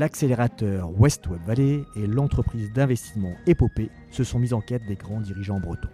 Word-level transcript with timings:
l'accélérateur 0.00 0.98
West 0.98 1.26
Web 1.26 1.42
Valley 1.46 1.84
et 1.94 2.06
l'entreprise 2.06 2.72
d'investissement 2.72 3.34
Épopée 3.46 3.90
se 4.10 4.24
sont 4.24 4.38
mis 4.38 4.54
en 4.54 4.62
quête 4.62 4.86
des 4.86 4.94
grands 4.94 5.20
dirigeants 5.20 5.60
bretons. 5.60 5.90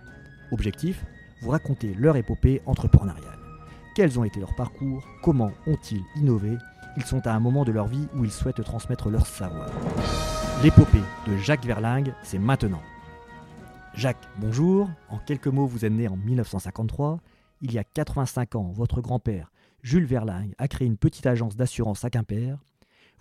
Objectif 0.53 1.05
Vous 1.43 1.51
raconter 1.51 1.93
leur 1.95 2.15
épopée 2.15 2.63
entrepreneuriale. 2.67 3.41
Quels 3.97 4.17
ont 4.17 4.23
été 4.23 4.39
leurs 4.39 4.55
parcours? 4.55 5.05
Comment 5.25 5.51
ont-ils 5.67 6.05
innové? 6.15 6.57
Ils 6.97 7.03
sont 7.03 7.27
à 7.27 7.33
un 7.33 7.41
moment 7.41 7.65
de 7.65 7.73
leur 7.73 7.89
vie 7.89 8.07
où 8.15 8.25
ils 8.25 8.31
souhaitent 8.31 8.63
transmettre 8.63 9.11
leur 9.11 9.27
savoir. 9.27 9.71
L'épopée 10.63 11.03
de 11.27 11.37
Jacques 11.39 11.67
Verlingue, 11.67 12.15
c'est 12.23 12.39
maintenant. 12.39 12.83
Jacques, 13.93 14.29
bonjour. 14.39 14.89
En 15.09 15.19
quelques 15.19 15.49
mots, 15.49 15.67
vous 15.67 15.85
êtes 15.85 15.93
né 15.93 16.07
en 16.07 16.17
1953. 16.17 17.19
Il 17.61 17.73
y 17.73 17.79
a 17.79 17.83
85 17.83 18.55
ans, 18.55 18.71
votre 18.73 19.01
grand-père, 19.01 19.51
Jules 19.83 20.07
Verlingue, 20.07 20.55
a 20.59 20.69
créé 20.69 20.87
une 20.87 20.97
petite 20.97 21.27
agence 21.27 21.57
d'assurance 21.57 22.05
à 22.05 22.11
Quimper. 22.11 22.57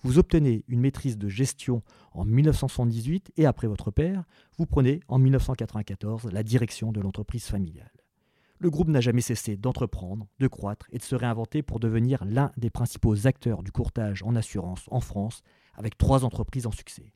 Vous 0.06 0.20
obtenez 0.20 0.64
une 0.68 0.82
maîtrise 0.82 1.18
de 1.18 1.28
gestion 1.28 1.82
en 2.12 2.26
1978 2.26 3.32
et 3.38 3.48
après 3.48 3.66
votre 3.66 3.90
père, 3.90 4.24
vous 4.56 4.68
prenez 4.68 5.00
en 5.08 5.18
1994 5.18 6.32
la 6.32 6.44
direction 6.44 6.92
de 6.92 7.02
l'entreprise 7.02 7.46
familiale. 7.46 7.90
Le 8.60 8.70
groupe 8.70 8.90
n'a 8.90 9.02
jamais 9.02 9.22
cessé 9.22 9.58
d'entreprendre, 9.58 10.28
de 10.38 10.48
croître 10.48 10.86
et 10.92 11.00
de 11.00 11.04
se 11.04 11.16
réinventer 11.16 11.64
pour 11.64 11.80
devenir 11.80 12.24
l'un 12.24 12.52
des 12.56 12.70
principaux 12.70 13.26
acteurs 13.26 13.64
du 13.64 13.72
courtage 13.72 14.22
en 14.22 14.36
assurance 14.36 14.86
en 14.92 15.00
France 15.00 15.42
avec 15.74 15.98
trois 15.98 16.24
entreprises 16.24 16.68
en 16.68 16.72
succès. 16.72 17.12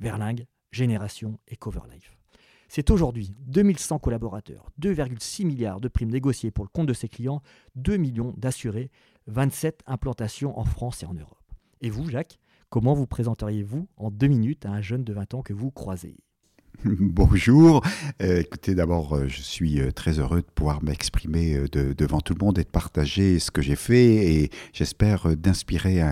Verlingue, 0.00 0.46
Génération 0.72 1.38
et 1.46 1.54
Coverlife. 1.54 2.18
C'est 2.66 2.90
aujourd'hui 2.90 3.36
2100 3.46 4.00
collaborateurs, 4.00 4.68
2,6 4.80 5.46
milliards 5.46 5.80
de 5.80 5.86
primes 5.86 6.10
négociées 6.10 6.50
pour 6.50 6.64
le 6.64 6.70
compte 6.70 6.88
de 6.88 6.92
ses 6.92 7.08
clients, 7.08 7.40
2 7.76 7.98
millions 7.98 8.34
d'assurés, 8.36 8.90
27 9.28 9.84
implantations 9.86 10.58
en 10.58 10.64
France 10.64 11.04
et 11.04 11.06
en 11.06 11.14
Europe. 11.14 11.41
Et 11.84 11.90
vous, 11.90 12.08
Jacques, 12.08 12.38
comment 12.70 12.94
vous 12.94 13.08
présenteriez-vous 13.08 13.88
en 13.96 14.12
deux 14.12 14.28
minutes 14.28 14.66
à 14.66 14.70
un 14.70 14.80
jeune 14.80 15.02
de 15.02 15.12
20 15.12 15.34
ans 15.34 15.42
que 15.42 15.52
vous 15.52 15.72
croisez? 15.72 16.16
Bonjour. 16.84 17.84
Euh, 18.22 18.40
écoutez, 18.40 18.76
d'abord, 18.76 19.16
euh, 19.16 19.26
je 19.26 19.42
suis 19.42 19.80
euh, 19.80 19.90
très 19.90 20.20
heureux 20.20 20.42
de 20.42 20.46
pouvoir 20.54 20.82
m'exprimer 20.84 21.58
devant 21.72 22.20
tout 22.20 22.34
le 22.38 22.44
monde 22.44 22.60
et 22.60 22.62
de 22.62 22.68
partager 22.68 23.40
ce 23.40 23.50
que 23.50 23.62
j'ai 23.62 23.74
fait 23.74 24.14
et 24.14 24.50
j'espère 24.72 25.36
d'inspirer 25.36 26.02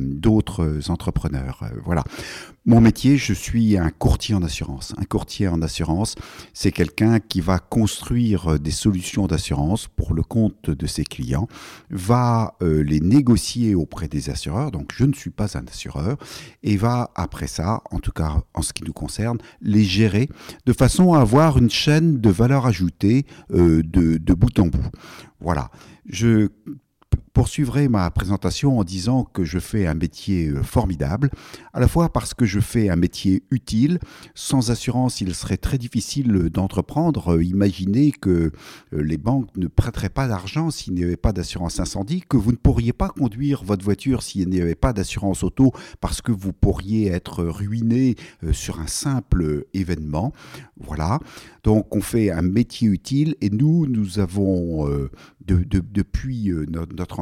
d'autres 0.00 0.90
entrepreneurs. 0.90 1.62
voilà. 1.84 2.02
Mon 2.66 2.80
métier, 2.80 3.18
je 3.18 3.34
suis 3.34 3.76
un 3.76 3.90
courtier 3.90 4.34
en 4.34 4.42
assurance. 4.42 4.94
Un 4.96 5.04
courtier 5.04 5.48
en 5.48 5.60
assurance, 5.60 6.14
c'est 6.54 6.72
quelqu'un 6.72 7.20
qui 7.20 7.42
va 7.42 7.58
construire 7.58 8.58
des 8.58 8.70
solutions 8.70 9.26
d'assurance 9.26 9.86
pour 9.86 10.14
le 10.14 10.22
compte 10.22 10.70
de 10.70 10.86
ses 10.86 11.04
clients, 11.04 11.46
va 11.90 12.56
les 12.60 13.00
négocier 13.00 13.74
auprès 13.74 14.08
des 14.08 14.30
assureurs, 14.30 14.70
donc 14.70 14.92
je 14.94 15.04
ne 15.04 15.12
suis 15.12 15.30
pas 15.30 15.58
un 15.58 15.66
assureur, 15.66 16.16
et 16.62 16.78
va 16.78 17.10
après 17.16 17.48
ça, 17.48 17.82
en 17.90 17.98
tout 17.98 18.12
cas 18.12 18.42
en 18.54 18.62
ce 18.62 18.72
qui 18.72 18.82
nous 18.84 18.94
concerne, 18.94 19.38
les 19.60 19.84
gérer 19.84 20.30
de 20.64 20.72
façon 20.72 21.12
à 21.12 21.20
avoir 21.20 21.58
une 21.58 21.70
chaîne 21.70 22.18
de 22.18 22.30
valeur 22.30 22.64
ajoutée 22.64 23.26
euh, 23.52 23.82
de, 23.82 24.16
de 24.16 24.34
bout 24.34 24.58
en 24.58 24.68
bout. 24.68 24.90
Voilà. 25.38 25.70
Je 26.06 26.48
poursuivrai 27.34 27.88
ma 27.88 28.08
présentation 28.12 28.78
en 28.78 28.84
disant 28.84 29.24
que 29.24 29.44
je 29.44 29.58
fais 29.58 29.88
un 29.88 29.94
métier 29.94 30.48
euh, 30.48 30.62
formidable, 30.62 31.30
à 31.72 31.80
la 31.80 31.88
fois 31.88 32.08
parce 32.12 32.32
que 32.32 32.46
je 32.46 32.60
fais 32.60 32.88
un 32.88 32.96
métier 32.96 33.42
utile. 33.50 33.98
Sans 34.36 34.70
assurance, 34.70 35.20
il 35.20 35.34
serait 35.34 35.56
très 35.56 35.76
difficile 35.76 36.48
d'entreprendre. 36.48 37.34
Euh, 37.34 37.44
imaginez 37.44 38.12
que 38.12 38.30
euh, 38.30 38.52
les 38.92 39.18
banques 39.18 39.48
ne 39.56 39.66
prêteraient 39.66 40.10
pas 40.10 40.28
d'argent 40.28 40.70
s'il 40.70 40.94
n'y 40.94 41.02
avait 41.02 41.16
pas 41.16 41.32
d'assurance 41.32 41.80
incendie, 41.80 42.22
que 42.26 42.36
vous 42.36 42.52
ne 42.52 42.56
pourriez 42.56 42.92
pas 42.92 43.08
conduire 43.08 43.64
votre 43.64 43.84
voiture 43.84 44.22
s'il 44.22 44.48
n'y 44.48 44.60
avait 44.60 44.76
pas 44.76 44.92
d'assurance 44.92 45.42
auto 45.42 45.72
parce 46.00 46.22
que 46.22 46.30
vous 46.30 46.52
pourriez 46.52 47.08
être 47.08 47.42
ruiné 47.42 48.14
sur 48.52 48.78
un 48.78 48.86
simple 48.86 49.64
événement. 49.74 50.32
Voilà. 50.78 51.18
Donc 51.64 51.96
on 51.96 52.00
fait 52.00 52.30
un 52.30 52.42
métier 52.42 52.86
utile 52.88 53.34
et 53.40 53.50
nous, 53.50 53.86
nous 53.88 54.20
avons 54.20 54.88
depuis 55.46 56.52
notre 56.96 57.20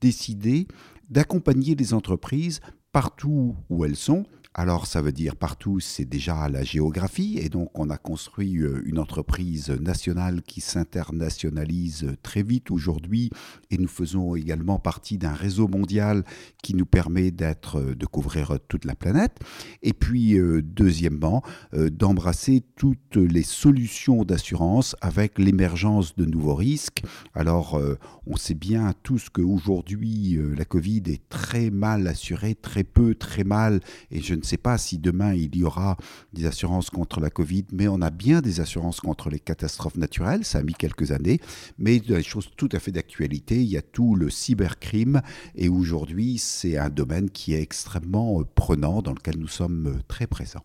décidé 0.00 0.66
d'accompagner 1.10 1.74
les 1.74 1.94
entreprises 1.94 2.60
partout 2.92 3.56
où 3.70 3.84
elles 3.84 3.96
sont 3.96 4.24
alors 4.54 4.86
ça 4.86 5.00
veut 5.00 5.12
dire 5.12 5.36
partout, 5.36 5.80
c'est 5.80 6.04
déjà 6.04 6.46
la 6.48 6.62
géographie, 6.62 7.38
et 7.40 7.48
donc 7.48 7.70
on 7.78 7.88
a 7.88 7.96
construit 7.96 8.58
euh, 8.58 8.82
une 8.84 8.98
entreprise 8.98 9.70
nationale 9.70 10.42
qui 10.42 10.60
s'internationalise 10.60 12.14
très 12.22 12.42
vite 12.42 12.70
aujourd'hui, 12.70 13.30
et 13.70 13.78
nous 13.78 13.88
faisons 13.88 14.36
également 14.36 14.78
partie 14.78 15.16
d'un 15.16 15.32
réseau 15.32 15.68
mondial 15.68 16.22
qui 16.62 16.74
nous 16.74 16.84
permet 16.84 17.30
d'être, 17.30 17.78
euh, 17.78 17.94
de 17.94 18.04
couvrir 18.04 18.58
toute 18.68 18.84
la 18.84 18.94
planète. 18.94 19.38
Et 19.82 19.94
puis 19.94 20.38
euh, 20.38 20.60
deuxièmement, 20.62 21.42
d'embrasser 21.72 22.62
toutes 22.76 23.16
les 23.16 23.42
solutions 23.42 24.24
d'assurance 24.24 24.96
avec 25.00 25.38
l'émergence 25.38 26.14
de 26.16 26.24
nouveaux 26.24 26.54
risques. 26.54 27.02
Alors 27.34 27.80
on 28.26 28.36
sait 28.36 28.54
bien 28.54 28.92
tous 29.02 29.28
qu'aujourd'hui 29.30 30.38
la 30.56 30.64
Covid 30.64 31.02
est 31.06 31.28
très 31.28 31.70
mal 31.70 32.06
assurée, 32.06 32.54
très 32.54 32.84
peu, 32.84 33.14
très 33.14 33.44
mal, 33.44 33.80
et 34.10 34.20
je 34.20 34.34
ne 34.34 34.41
sais 34.42 34.56
pas 34.56 34.78
si 34.78 34.98
demain 34.98 35.34
il 35.34 35.54
y 35.56 35.64
aura 35.64 35.96
des 36.32 36.46
assurances 36.46 36.90
contre 36.90 37.20
la 37.20 37.30
Covid, 37.30 37.64
mais 37.72 37.88
on 37.88 38.00
a 38.00 38.10
bien 38.10 38.40
des 38.40 38.60
assurances 38.60 39.00
contre 39.00 39.30
les 39.30 39.38
catastrophes 39.38 39.96
naturelles. 39.96 40.44
Ça 40.44 40.58
a 40.58 40.62
mis 40.62 40.74
quelques 40.74 41.12
années, 41.12 41.40
mais 41.78 41.98
des 41.98 42.22
choses 42.22 42.50
tout 42.56 42.68
à 42.72 42.78
fait 42.78 42.92
d'actualité. 42.92 43.56
Il 43.62 43.68
y 43.68 43.76
a 43.76 43.82
tout 43.82 44.14
le 44.14 44.30
cybercrime 44.30 45.22
et 45.54 45.68
aujourd'hui, 45.68 46.38
c'est 46.38 46.76
un 46.76 46.90
domaine 46.90 47.30
qui 47.30 47.54
est 47.54 47.62
extrêmement 47.62 48.40
euh, 48.40 48.44
prenant 48.54 49.02
dans 49.02 49.12
lequel 49.12 49.38
nous 49.38 49.48
sommes 49.48 49.86
euh, 49.88 50.02
très 50.08 50.26
présents. 50.26 50.64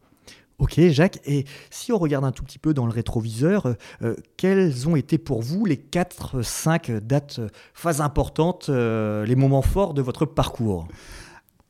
Ok, 0.59 0.79
Jacques. 0.89 1.19
Et 1.25 1.45
si 1.69 1.91
on 1.91 1.99
regarde 1.99 2.25
un 2.25 2.31
tout 2.31 2.43
petit 2.43 2.57
peu 2.57 2.73
dans 2.73 2.87
le 2.87 2.91
rétroviseur, 2.91 3.75
euh, 4.01 4.15
quelles 4.37 4.87
ont 4.87 4.95
été 4.95 5.19
pour 5.19 5.43
vous 5.43 5.65
les 5.65 5.75
4-5 5.75 6.99
dates, 6.99 7.39
phases 7.75 8.01
importantes, 8.01 8.69
les 8.69 9.35
moments 9.35 9.61
forts 9.61 9.93
de 9.93 10.01
votre 10.01 10.25
parcours? 10.25 10.87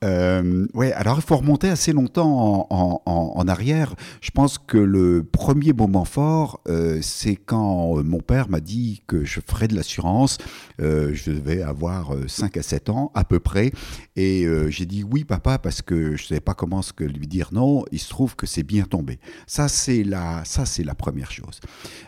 Euh, 0.03 0.67
ouais, 0.75 0.93
alors 0.93 1.17
il 1.17 1.23
faut 1.23 1.37
remonter 1.37 1.69
assez 1.69 1.91
longtemps 1.91 2.67
en, 2.69 3.47
arrière. 3.47 3.95
Je 4.21 4.31
pense 4.31 4.57
que 4.57 4.77
le 4.77 5.23
premier 5.23 5.71
moment 5.71 6.05
fort, 6.05 6.61
euh, 6.67 6.99
c'est 7.01 7.35
quand 7.37 7.97
euh, 7.97 8.03
mon 8.03 8.19
père 8.19 8.49
m'a 8.49 8.59
dit 8.59 9.01
que 9.07 9.23
je 9.23 9.39
ferais 9.39 9.67
de 9.67 9.75
l'assurance. 9.75 10.37
Euh, 10.81 11.13
je 11.13 11.31
devais 11.31 11.61
avoir 11.61 12.13
5 12.27 12.57
à 12.57 12.61
7 12.61 12.89
ans 12.89 13.11
à 13.15 13.23
peu 13.23 13.39
près. 13.39 13.71
Et 14.15 14.45
j'ai 14.69 14.85
dit 14.85 15.03
oui, 15.03 15.23
papa, 15.23 15.57
parce 15.59 15.81
que 15.81 16.15
je 16.15 16.23
ne 16.23 16.27
savais 16.27 16.41
pas 16.41 16.53
comment 16.53 16.81
ce 16.81 16.93
que 16.93 17.03
lui 17.03 17.27
dire 17.27 17.49
non. 17.51 17.85
Il 17.91 17.99
se 17.99 18.09
trouve 18.09 18.35
que 18.35 18.45
c'est 18.45 18.63
bien 18.63 18.83
tombé. 18.83 19.19
Ça, 19.45 19.67
c'est 19.67 20.03
la, 20.03 20.43
ça, 20.45 20.65
c'est 20.65 20.83
la 20.83 20.95
première 20.95 21.31
chose. 21.31 21.59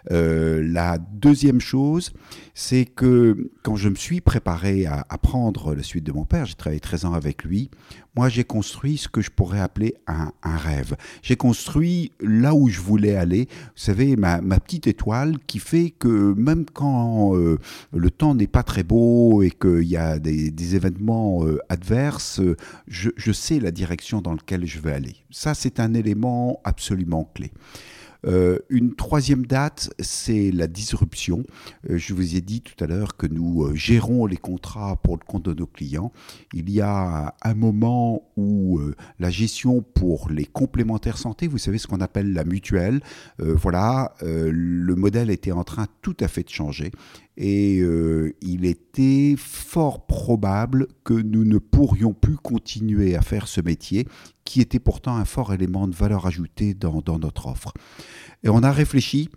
la 0.09 0.97
deuxième 0.97 1.61
chose, 1.61 2.11
c'est 2.53 2.85
que 2.85 3.51
quand 3.63 3.75
je 3.75 3.89
me 3.89 3.95
suis 3.95 4.21
préparé 4.21 4.85
à 4.85 5.05
apprendre 5.09 5.73
la 5.73 5.83
suite 5.83 6.03
de 6.03 6.11
mon 6.11 6.25
père, 6.25 6.45
j'ai 6.45 6.55
travaillé 6.55 6.79
13 6.79 7.05
ans 7.05 7.13
avec 7.13 7.43
lui 7.43 7.69
moi 8.15 8.29
j'ai 8.29 8.43
construit 8.43 8.97
ce 8.97 9.07
que 9.07 9.21
je 9.21 9.29
pourrais 9.29 9.59
appeler 9.59 9.95
un, 10.07 10.31
rêve. 10.43 10.95
J'ai 11.21 11.35
construit 11.35 12.11
là 12.19 12.53
où 12.53 12.67
je 12.69 12.79
voulais 12.81 13.15
aller, 13.15 13.47
vous 13.49 13.71
savez, 13.75 14.15
ma, 14.15 14.39
petite 14.59 14.87
étoile 14.87 15.37
qui 15.47 15.59
fait 15.59 15.91
que 15.91 16.33
même 16.33 16.65
quand 16.65 17.35
euh, 17.35 17.57
le 17.93 18.11
temps 18.11 18.35
n'est 18.35 18.47
pas 18.47 18.63
très 18.63 18.83
beau 18.83 19.41
et 19.41 19.51
qu'il 19.51 19.83
y 19.87 19.97
a 19.97 20.19
des, 20.19 20.75
événements 20.75 21.45
euh, 21.45 21.59
adverses, 21.69 22.41
je, 22.87 23.09
je 23.15 23.31
sais 23.31 23.59
la 23.59 23.71
direction 23.71 24.21
dans 24.21 24.33
laquelle 24.33 24.65
je 24.65 24.79
vais 24.79 24.91
aller. 24.91 25.15
Ça, 25.31 25.53
c'est 25.53 25.79
un 25.79 25.93
élément 25.93 26.59
absolument 26.63 27.29
clé. 27.33 27.51
Euh, 28.25 28.59
une 28.69 28.95
troisième 28.95 29.45
date, 29.45 29.91
c'est 29.99 30.51
la 30.51 30.67
disruption. 30.67 31.43
Euh, 31.89 31.97
je 31.97 32.13
vous 32.13 32.35
ai 32.35 32.41
dit 32.41 32.61
tout 32.61 32.81
à 32.83 32.87
l'heure 32.87 33.15
que 33.15 33.27
nous 33.27 33.63
euh, 33.63 33.75
gérons 33.75 34.25
les 34.25 34.37
contrats 34.37 34.97
pour 34.97 35.15
le 35.15 35.25
compte 35.25 35.45
de 35.45 35.53
nos 35.53 35.67
clients. 35.67 36.11
Il 36.53 36.69
y 36.69 36.81
a 36.81 37.35
un 37.41 37.53
moment 37.53 38.23
où 38.35 38.79
la 39.19 39.29
gestion 39.29 39.81
pour 39.81 40.29
les 40.29 40.45
complémentaires 40.45 41.17
santé, 41.17 41.47
vous 41.47 41.57
savez 41.57 41.77
ce 41.77 41.87
qu'on 41.87 42.01
appelle 42.01 42.33
la 42.33 42.43
mutuelle, 42.43 43.01
voilà, 43.37 44.13
le 44.21 44.95
modèle 44.95 45.29
était 45.29 45.51
en 45.51 45.63
train 45.63 45.87
tout 46.01 46.15
à 46.19 46.27
fait 46.27 46.43
de 46.43 46.49
changer 46.49 46.91
et 47.39 47.79
euh, 47.79 48.35
il 48.41 48.65
était 48.65 49.35
fort 49.37 50.05
probable 50.05 50.87
que 51.05 51.13
nous 51.13 51.45
ne 51.45 51.57
pourrions 51.57 52.13
plus 52.13 52.35
continuer 52.35 53.15
à 53.15 53.21
faire 53.21 53.47
ce 53.47 53.61
métier 53.61 54.05
qui 54.43 54.59
était 54.59 54.79
pourtant 54.79 55.15
un 55.15 55.23
fort 55.23 55.53
élément 55.53 55.87
de 55.87 55.95
valeur 55.95 56.27
ajoutée 56.27 56.73
dans, 56.73 57.01
notre 57.17 57.47
offre. 57.47 57.71
Et 58.43 58.49
on 58.49 58.61
a 58.61 58.73
réfléchi 58.73 59.29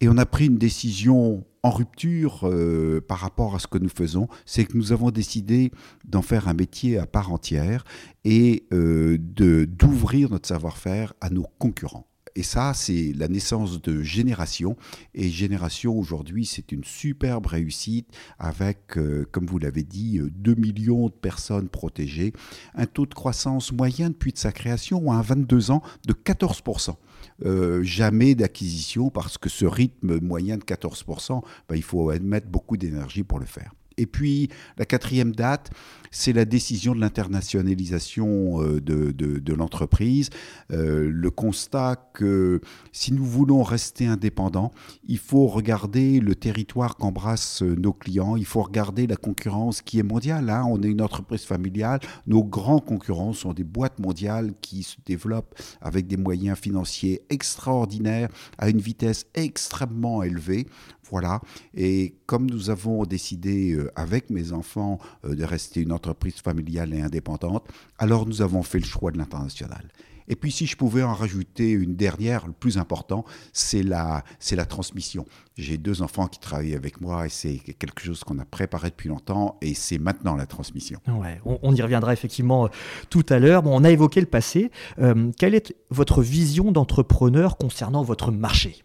et 0.00 0.08
on 0.08 0.16
a 0.16 0.24
pris 0.24 0.46
une 0.46 0.56
décision 0.56 1.44
en 1.62 1.70
rupture 1.70 2.40
euh, 2.44 3.02
par 3.06 3.18
rapport 3.18 3.54
à 3.54 3.58
ce 3.58 3.66
que 3.66 3.76
nous 3.76 3.90
faisons, 3.90 4.28
c'est 4.46 4.64
que 4.64 4.74
nous 4.74 4.92
avons 4.92 5.10
décidé 5.10 5.70
d'en 6.06 6.22
faire 6.22 6.48
un 6.48 6.54
métier 6.54 6.96
à 6.96 7.06
part 7.06 7.30
entière 7.30 7.84
et 8.24 8.64
euh, 8.72 9.18
d'ouvrir 9.20 10.30
notre 10.30 10.48
savoir-faire 10.48 11.12
à 11.20 11.28
nos 11.28 11.46
concurrents. 11.58 12.09
Et 12.34 12.42
ça, 12.42 12.72
c'est 12.74 13.12
la 13.16 13.28
naissance 13.28 13.80
de 13.82 14.02
Génération. 14.02 14.76
Et 15.14 15.28
Génération, 15.28 15.98
aujourd'hui, 15.98 16.46
c'est 16.46 16.72
une 16.72 16.84
superbe 16.84 17.46
réussite 17.46 18.08
avec, 18.38 18.96
euh, 18.96 19.26
comme 19.32 19.46
vous 19.46 19.58
l'avez 19.58 19.82
dit, 19.82 20.20
2 20.20 20.54
millions 20.54 21.06
de 21.06 21.12
personnes 21.12 21.68
protégées, 21.68 22.32
un 22.74 22.86
taux 22.86 23.06
de 23.06 23.14
croissance 23.14 23.72
moyen 23.72 24.10
depuis 24.10 24.32
de 24.32 24.38
sa 24.38 24.52
création 24.52 25.10
à 25.12 25.22
22 25.22 25.70
ans 25.70 25.82
de 26.06 26.12
14%. 26.12 26.96
Euh, 27.44 27.82
jamais 27.82 28.34
d'acquisition 28.34 29.10
parce 29.10 29.38
que 29.38 29.48
ce 29.48 29.64
rythme 29.64 30.20
moyen 30.20 30.56
de 30.56 30.64
14%, 30.64 31.42
ben, 31.68 31.76
il 31.76 31.82
faut 31.82 32.12
mettre 32.20 32.48
beaucoup 32.48 32.76
d'énergie 32.76 33.22
pour 33.22 33.38
le 33.38 33.46
faire. 33.46 33.72
Et 33.96 34.06
puis 34.06 34.48
la 34.78 34.86
quatrième 34.86 35.34
date, 35.34 35.70
c'est 36.10 36.32
la 36.32 36.44
décision 36.44 36.94
de 36.94 37.00
l'internationalisation 37.00 38.62
euh, 38.62 38.80
de, 38.80 39.54
l'entreprise. 39.54 40.30
Euh, 40.72 41.08
le 41.10 41.30
constat 41.30 41.96
que 42.14 42.60
si 42.92 43.12
nous 43.12 43.24
voulons 43.24 43.62
rester 43.62 44.06
indépendants, 44.06 44.72
il 45.06 45.18
faut 45.18 45.46
regarder 45.46 46.20
le 46.20 46.34
territoire 46.34 46.96
qu'embrassent 46.96 47.62
nos 47.62 47.92
clients, 47.92 48.36
il 48.36 48.44
faut 48.44 48.62
regarder 48.62 49.06
la 49.06 49.16
concurrence 49.16 49.82
qui 49.82 49.98
est 49.98 50.04
mondiale. 50.04 50.50
Hein. 50.50 50.64
On 50.68 50.82
est 50.82 50.88
une 50.88 51.02
entreprise 51.02 51.44
familiale, 51.44 52.00
nos 52.26 52.42
grands 52.42 52.80
concurrents 52.80 53.32
sont 53.32 53.52
des 53.52 53.64
boîtes 53.64 53.98
mondiales 53.98 54.54
qui 54.60 54.82
se 54.82 54.96
développent 55.06 55.54
avec 55.80 56.06
des 56.06 56.16
moyens 56.16 56.58
financiers 56.58 57.22
extraordinaires 57.30 58.28
à 58.58 58.68
une 58.68 58.80
vitesse 58.80 59.26
extrêmement 59.34 60.22
élevée. 60.22 60.66
Voilà. 61.10 61.40
Et 61.74 62.14
comme 62.26 62.48
nous 62.48 62.70
avons 62.70 63.04
décidé 63.04 63.72
euh, 63.72 63.90
avec 63.96 64.30
mes 64.30 64.52
enfants 64.52 65.00
de 65.24 65.42
rester 65.42 65.80
une 65.80 65.90
entreprise 65.90 65.99
familiale 66.42 66.94
et 66.94 67.00
indépendante, 67.00 67.66
alors 67.98 68.26
nous 68.26 68.42
avons 68.42 68.62
fait 68.62 68.78
le 68.78 68.84
choix 68.84 69.10
de 69.10 69.18
l'international. 69.18 69.88
Et 70.30 70.36
puis 70.36 70.52
si 70.52 70.66
je 70.66 70.76
pouvais 70.76 71.02
en 71.02 71.12
rajouter 71.12 71.70
une 71.70 71.96
dernière, 71.96 72.46
le 72.46 72.52
plus 72.52 72.78
important, 72.78 73.24
c'est 73.52 73.82
la, 73.82 74.22
c'est 74.38 74.54
la 74.54 74.64
transmission. 74.64 75.26
J'ai 75.56 75.76
deux 75.76 76.02
enfants 76.02 76.28
qui 76.28 76.38
travaillent 76.38 76.76
avec 76.76 77.00
moi 77.00 77.26
et 77.26 77.28
c'est 77.28 77.56
quelque 77.56 78.00
chose 78.00 78.22
qu'on 78.22 78.38
a 78.38 78.44
préparé 78.44 78.90
depuis 78.90 79.08
longtemps 79.08 79.58
et 79.60 79.74
c'est 79.74 79.98
maintenant 79.98 80.36
la 80.36 80.46
transmission. 80.46 81.00
Ouais, 81.08 81.40
on, 81.44 81.74
y 81.74 81.82
reviendra 81.82 82.12
effectivement 82.12 82.66
euh, 82.66 82.68
tout 83.10 83.26
à 83.28 83.40
l'heure. 83.40 83.64
Bon, 83.64 83.76
on 83.76 83.82
a 83.82 83.90
évoqué 83.90 84.20
le 84.20 84.28
passé. 84.28 84.70
Euh, 85.00 85.32
quelle 85.36 85.56
est 85.56 85.74
votre 85.90 86.22
vision 86.22 86.70
d'entrepreneur 86.70 87.56
concernant 87.56 88.04
votre 88.04 88.30
marché? 88.30 88.84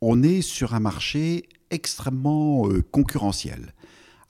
On 0.00 0.24
est 0.24 0.42
sur 0.42 0.74
un 0.74 0.80
marché 0.80 1.48
extrêmement 1.70 2.68
euh, 2.68 2.82
concurrentiel. 2.82 3.72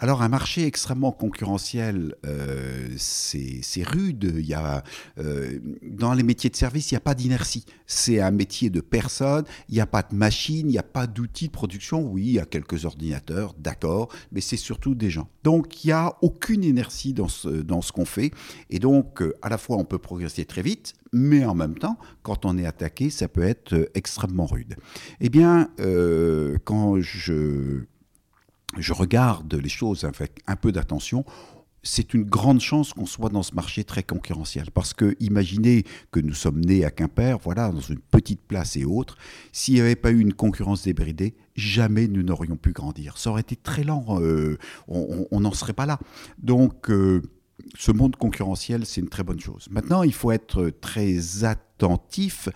Alors 0.03 0.23
un 0.23 0.29
marché 0.29 0.67
extrêmement 0.67 1.13
concurrentiel, 1.13 2.17
euh, 2.27 2.89
c'est 2.97 3.85
rude. 3.85 4.35
Il 4.37 4.45
y 4.45 4.53
a, 4.53 4.83
euh, 5.19 5.61
dans 5.89 6.13
les 6.13 6.25
métiers 6.25 6.51
de 6.51 6.57
service, 6.57 6.91
il 6.91 6.95
n'y 6.95 6.97
a 6.97 7.03
pas 7.03 7.15
d'inertie. 7.15 7.65
C'est 7.87 8.21
un 8.21 8.33
métier 8.33 8.69
de 8.69 8.81
personne. 8.81 9.45
Il 9.69 9.77
n'y 9.77 9.81
a 9.81 9.87
pas 9.87 10.03
de 10.03 10.17
machine, 10.17 10.67
il 10.69 10.73
n'y 10.73 10.79
a 10.79 10.83
pas 10.83 11.07
d'outils 11.07 11.47
de 11.47 11.53
production. 11.53 12.05
Oui, 12.05 12.23
il 12.23 12.33
y 12.33 12.41
a 12.41 12.47
quelques 12.47 12.85
ordinateurs, 12.85 13.55
d'accord, 13.57 14.09
mais 14.33 14.41
c'est 14.41 14.57
surtout 14.57 14.97
des 14.97 15.09
gens. 15.09 15.29
Donc 15.45 15.85
il 15.85 15.87
n'y 15.87 15.93
a 15.93 16.17
aucune 16.21 16.65
inertie 16.65 17.15
dans 17.15 17.29
ce, 17.29 17.49
dans 17.49 17.81
ce 17.81 17.93
qu'on 17.93 18.05
fait. 18.05 18.33
Et 18.71 18.81
donc 18.81 19.23
euh, 19.23 19.37
à 19.41 19.51
la 19.51 19.57
fois 19.57 19.77
on 19.77 19.85
peut 19.85 19.99
progresser 19.99 20.45
très 20.45 20.63
vite, 20.63 20.95
mais 21.13 21.45
en 21.45 21.55
même 21.55 21.79
temps, 21.79 21.97
quand 22.25 22.45
on 22.45 22.59
est 22.59 22.67
attaqué, 22.67 23.09
ça 23.09 23.29
peut 23.29 23.45
être 23.45 23.89
extrêmement 23.95 24.47
rude. 24.47 24.75
Eh 25.21 25.29
bien, 25.29 25.69
quand 26.65 27.01
je 27.01 27.85
je 28.79 28.93
regarde 28.93 29.55
les 29.55 29.69
choses 29.69 30.05
avec 30.05 30.41
un 30.47 30.57
peu 30.57 30.73
d'attention, 30.73 31.25
c'est 31.83 32.15
une 32.15 32.23
grande 32.23 32.61
chance 32.61 32.93
qu'on 32.93 33.07
soit 33.07 33.29
dans 33.29 33.43
ce 33.43 33.55
marché 33.55 33.83
très 33.85 34.03
concurrentiel. 34.03 34.71
Parce 34.73 34.95
que 34.95 35.17
imaginez 35.19 35.85
que 36.13 36.21
nous 36.21 36.35
sommes 36.35 36.61
nés 36.61 36.85
à 36.85 36.91
Quimper, 36.91 37.39
voilà, 37.43 37.71
dans 37.71 37.81
une 37.81 37.99
petite 37.99 38.41
place 38.41 38.77
et 38.77 38.85
autres. 38.85 39.17
S'il 39.51 39.75
n'y 39.75 39.81
avait 39.81 39.97
pas 39.97 40.13
eu 40.13 40.21
une 40.21 40.33
concurrence 40.33 40.85
débridée, 40.85 41.35
jamais 41.57 42.07
nous 42.07 42.23
n'aurions 42.23 42.57
pu 42.57 42.73
grandir. 42.73 43.19
Ça 43.19 43.31
aurait 43.31 43.41
été 43.41 43.57
très 43.57 43.83
lent, 43.83 44.21
euh, 44.21 44.59
on 44.87 45.41
n'en 45.41 45.53
serait 45.53 45.73
pas 45.73 45.87
là. 45.87 45.99
Donc, 46.39 46.89
euh, 46.91 47.23
ce 47.77 47.93
monde 47.93 48.17
concurrentiel, 48.17 48.87
c'est 48.87 49.01
une 49.01 49.09
très 49.09 49.25
bonne 49.25 49.41
chose. 49.41 49.69
Maintenant, 49.71 50.03
il 50.03 50.15
faut 50.15 50.31
être 50.31 50.71
très 50.81 51.45
attentif 51.45 52.49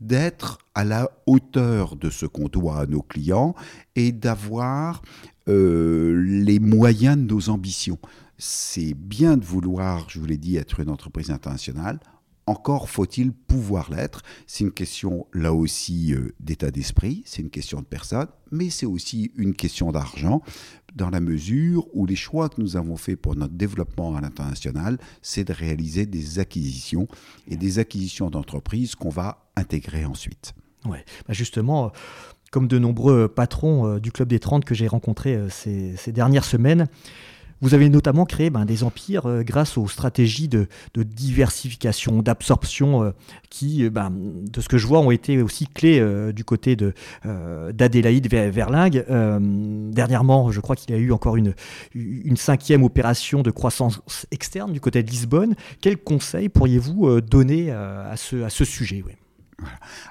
d'être 0.00 0.58
à 0.74 0.84
la 0.84 1.10
hauteur 1.26 1.96
de 1.96 2.10
ce 2.10 2.26
qu'on 2.26 2.48
doit 2.48 2.80
à 2.80 2.86
nos 2.86 3.02
clients 3.02 3.54
et 3.96 4.12
d'avoir 4.12 5.02
euh, 5.48 6.22
les 6.24 6.58
moyens 6.58 7.16
de 7.16 7.22
nos 7.22 7.48
ambitions. 7.48 7.98
C'est 8.36 8.94
bien 8.94 9.36
de 9.36 9.44
vouloir, 9.44 10.08
je 10.08 10.20
vous 10.20 10.26
l'ai 10.26 10.36
dit, 10.36 10.56
être 10.56 10.80
une 10.80 10.90
entreprise 10.90 11.30
internationale. 11.30 11.98
Encore 12.46 12.88
faut-il 12.88 13.32
pouvoir 13.32 13.90
l'être. 13.90 14.22
C'est 14.46 14.64
une 14.64 14.72
question 14.72 15.26
là 15.34 15.52
aussi 15.52 16.14
euh, 16.14 16.34
d'état 16.40 16.70
d'esprit, 16.70 17.22
c'est 17.26 17.42
une 17.42 17.50
question 17.50 17.80
de 17.80 17.84
personne, 17.84 18.28
mais 18.50 18.70
c'est 18.70 18.86
aussi 18.86 19.32
une 19.36 19.54
question 19.54 19.92
d'argent, 19.92 20.40
dans 20.94 21.10
la 21.10 21.20
mesure 21.20 21.86
où 21.92 22.06
les 22.06 22.16
choix 22.16 22.48
que 22.48 22.60
nous 22.60 22.76
avons 22.76 22.96
faits 22.96 23.20
pour 23.20 23.36
notre 23.36 23.54
développement 23.54 24.16
à 24.16 24.20
l'international, 24.20 24.98
c'est 25.20 25.44
de 25.44 25.52
réaliser 25.52 26.06
des 26.06 26.38
acquisitions 26.38 27.06
et 27.46 27.56
des 27.56 27.78
acquisitions 27.78 28.30
d'entreprises 28.30 28.94
qu'on 28.94 29.10
va 29.10 29.50
intégrer 29.56 30.04
ensuite. 30.04 30.54
Ouais, 30.84 31.04
bah 31.26 31.34
justement, 31.34 31.92
comme 32.50 32.68
de 32.68 32.78
nombreux 32.78 33.28
patrons 33.28 33.86
euh, 33.86 34.00
du 34.00 34.12
Club 34.12 34.28
des 34.28 34.38
30 34.38 34.64
que 34.64 34.74
j'ai 34.74 34.88
rencontrés 34.88 35.34
euh, 35.34 35.48
ces, 35.50 36.12
dernières 36.12 36.44
semaines. 36.44 36.86
Vous 37.60 37.74
avez 37.74 37.88
notamment 37.88 38.24
créé 38.24 38.50
ben, 38.50 38.64
des 38.64 38.84
empires 38.84 39.26
euh, 39.26 39.42
grâce 39.42 39.76
aux 39.76 39.88
stratégies 39.88 40.46
de, 40.48 40.68
diversification, 40.94 42.22
d'absorption 42.22 43.12
qui, 43.50 43.90
ben, 43.90 44.12
de 44.14 44.60
ce 44.60 44.68
que 44.68 44.78
je 44.78 44.86
vois, 44.86 45.00
ont 45.00 45.10
été 45.10 45.42
aussi 45.42 45.66
clés 45.66 46.00
du 46.32 46.44
côté 46.44 46.76
d'Adélaïde 47.24 48.28
Verlingue. 48.28 49.04
dernièrement, 49.92 50.52
je 50.52 50.60
crois 50.60 50.76
qu'il 50.76 50.94
y 50.94 50.94
a 50.94 51.00
eu 51.00 51.12
encore 51.12 51.36
une, 51.36 51.54
cinquième 52.36 52.84
opération 52.84 53.42
de 53.42 53.50
croissance 53.50 54.00
externe 54.30 54.72
du 54.72 54.80
côté 54.80 55.02
de 55.02 55.10
Lisbonne. 55.10 55.54
Quels 55.80 55.98
conseils 55.98 56.48
pourriez-vous 56.48 57.20
donner 57.20 57.70
à 57.72 58.16
ce 58.16 58.64
sujet 58.64 59.04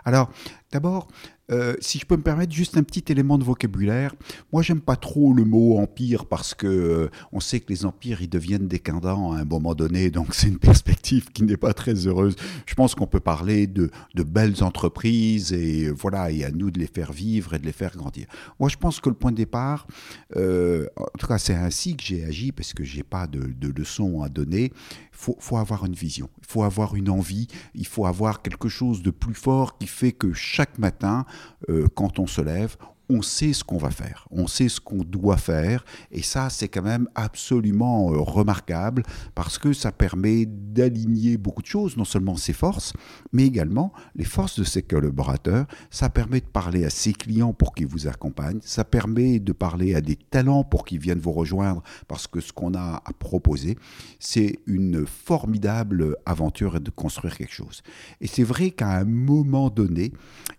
Alors, 0.06 0.30
d'abord, 0.72 1.08
euh, 1.50 1.76
si 1.80 1.98
je 2.00 2.06
peux 2.06 2.18
me 2.18 2.22
permettre 2.22 2.54
juste 2.54 2.78
un 2.78 2.84
petit 2.84 3.06
élément 3.10 3.38
de 3.38 3.44
vocabulaire, 3.44 4.14
moi 4.52 4.62
j'aime 4.62 4.82
pas 4.82 4.98
trop 4.98 5.34
le 5.34 5.46
mot 5.46 5.78
empire 5.78 6.26
parce 6.26 6.54
que 6.54 6.68
euh, 6.68 7.10
on 7.32 7.40
sait 7.40 7.62
que 7.62 7.70
les 7.70 7.86
empires 7.86 8.22
ils 8.22 8.30
deviennent 8.30 8.68
décadents 8.68 9.32
à 9.32 9.40
un 9.40 9.46
moment 9.46 9.74
donné, 9.74 10.10
donc 10.12 10.36
c'est 10.36 10.48
une 10.48 10.60
perspective 10.60 11.32
qui 11.32 11.44
n'est 11.44 11.58
pas 11.58 11.74
très 11.74 11.94
heureuse. 12.08 12.36
Je 12.66 12.76
pense 12.76 12.96
qu'on 12.96 13.08
peut 13.08 13.22
parler 13.22 13.66
de, 13.68 13.90
de, 14.16 14.24
belles 14.24 14.62
entreprises 14.62 15.54
et 15.54 15.90
voilà, 15.90 16.32
et 16.32 16.44
à 16.44 16.52
nous 16.52 16.70
de 16.70 16.80
les 16.80 16.88
faire 16.88 17.14
vivre 17.14 17.54
et 17.54 17.60
de 17.60 17.66
les 17.66 17.72
faire 17.72 17.96
grandir. 17.96 18.28
Moi 18.60 18.68
je 18.68 18.76
pense 18.76 19.00
que 19.00 19.10
le 19.10 19.16
point 19.16 19.32
de 19.32 19.38
départ, 19.38 19.88
euh, 20.36 20.86
en 20.98 21.18
tout 21.18 21.28
cas 21.28 21.38
c'est 21.38 21.56
ainsi 21.56 21.96
que 21.96 22.04
j'ai 22.04 22.26
agi 22.26 22.52
parce 22.52 22.74
que 22.74 22.84
j'ai 22.84 23.04
pas 23.04 23.26
de, 23.26 23.40
de 23.40 23.74
leçons 23.78 24.22
à 24.22 24.30
donner. 24.30 24.74
Faut, 25.12 25.36
faut 25.40 25.58
avoir 25.58 25.86
une 25.86 25.96
vision, 25.96 26.30
il 26.40 26.46
faut 26.46 26.62
avoir 26.62 26.96
une 26.96 27.10
envie, 27.10 27.48
il 27.74 27.88
faut 27.88 28.06
avoir 28.06 28.44
quelque 28.44 28.70
chose 28.70 29.02
de 29.02 29.10
plus 29.10 29.34
fort 29.34 29.80
qui 29.80 29.88
fait 29.88 30.12
que 30.12 30.32
chaque 30.34 30.78
matin 30.78 31.26
euh, 31.70 31.88
quand 31.96 32.20
on 32.20 32.28
se 32.28 32.42
lève, 32.42 32.78
on 33.10 33.22
sait 33.22 33.54
ce 33.54 33.64
qu'on 33.64 33.78
va 33.78 33.90
faire, 33.90 34.28
on 34.32 34.48
sait 34.48 34.70
ce 34.70 34.80
qu'on 34.80 35.04
doit 35.04 35.38
faire, 35.38 35.86
et 36.12 36.22
ça 36.22 36.50
c'est 36.50 36.68
quand 36.68 36.82
même 36.82 37.08
absolument 37.16 38.12
euh, 38.12 38.20
remarquable 38.20 39.04
parce 39.36 39.58
que 39.58 39.74
ça 39.74 39.92
permet 39.92 40.46
d'aligner 40.46 41.38
beaucoup 41.38 41.62
de 41.62 41.68
choses, 41.68 41.98
non 41.98 42.06
seulement 42.06 42.36
ses 42.36 42.54
forces, 42.54 42.94
mais 43.32 43.46
également 43.46 43.94
les 44.16 44.26
forces 44.26 44.60
de 44.60 44.64
ses 44.64 44.82
collaborateurs, 44.82 45.66
ça 45.90 46.10
permet 46.10 46.42
de 46.42 46.46
parler 46.46 46.86
à 46.86 46.90
ses 46.90 47.14
clients 47.14 47.54
pour 47.54 47.74
qu'ils 47.74 47.88
vous 47.88 48.08
accompagnent, 48.08 48.60
ça 48.62 48.84
permet 48.84 49.40
de 49.40 49.52
parler 49.54 49.96
à 49.96 50.02
des 50.02 50.16
talents 50.16 50.64
pour 50.64 50.86
qu'ils 50.86 51.00
viennent 51.00 51.20
vous 51.20 51.32
rejoindre 51.32 51.82
parce 52.08 52.28
que 52.28 52.40
ce 52.42 52.52
qu'on 52.52 52.74
a 52.74 53.02
à 53.06 53.14
proposer, 53.14 53.78
c'est 54.20 54.60
une 54.66 55.06
formidable 55.06 56.18
aventure 56.26 56.80
de 56.80 56.90
construire 56.90 57.38
quelque 57.38 57.54
chose. 57.54 57.82
Et 58.22 58.28
c'est 58.28 58.44
vrai 58.44 58.72
qu'à 58.72 58.90
un 58.90 59.06
moment 59.06 59.70
donné, 59.70 60.12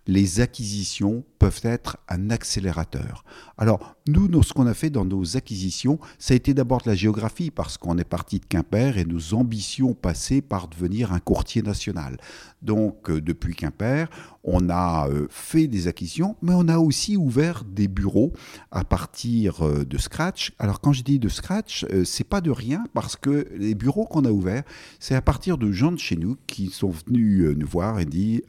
les 0.07 0.41
acquisitions 0.41 1.25
peuvent 1.39 1.61
être 1.65 1.99
un 2.09 2.31
accélérateur. 2.31 3.25
Nous, 4.09 4.43
ce 4.43 4.53
qu'on 4.53 4.67
a 4.67 4.75
fait 4.75 4.91
dans 4.91 5.05
nos 5.05 5.37
acquisitions, 5.37 5.99
ça 6.19 6.35
a 6.35 6.37
été 6.37 6.55
d'abord 6.55 6.83
de 6.83 6.89
la 6.89 6.95
géographie, 6.95 7.51
parce 7.51 7.77
qu'on 7.77 7.99
est 7.99 8.05
parti 8.05 8.39
de 8.41 8.45
Quimper 8.47 8.99
et 8.99 9.05
nos 9.05 9.35
ambitions 9.35 9.95
passaient 9.95 10.41
par 10.41 10.69
devenir 10.69 11.13
un 11.13 11.21
courtier 11.21 11.63
national. 11.63 12.17
Donc, 12.63 13.09
euh, 13.09 13.21
depuis 13.21 13.55
Quimper, 13.55 14.09
on 14.43 14.69
a 14.69 15.09
euh, 15.09 15.27
fait 15.31 15.67
des 15.67 15.87
acquisitions, 15.87 16.37
mais 16.43 16.53
on 16.55 16.69
a 16.69 16.79
aussi 16.79 17.17
ouvert 17.17 17.65
des 17.65 17.87
bureaux 17.87 18.33
à 18.71 18.83
partir 18.83 19.65
euh, 19.65 19.85
de 19.85 19.99
Scratch. 19.99 20.53
Alors, 20.59 20.81
quand 20.81 20.93
je 20.93 21.03
dis 21.03 21.19
de 21.19 21.29
Scratch, 21.29 21.87
c'est 22.05 22.25
pas 22.25 22.41
de 22.41 22.51
rien, 22.51 22.85
parce 22.95 23.17
que 23.17 23.47
les 23.57 23.75
bureaux 23.75 24.07
qu'on 24.07 24.25
a 24.25 24.31
ouverts, 24.31 24.65
c'est 24.99 25.15
à 25.15 25.23
partir 25.23 25.59
de 25.59 25.71
gens 25.71 25.93
de 25.93 25.99
chez 25.99 26.17
nous 26.17 26.37
qui 26.47 26.69
sont 26.69 26.91
venus 26.91 27.57
nous 27.57 27.67
voir 27.67 28.01
et 28.01 28.07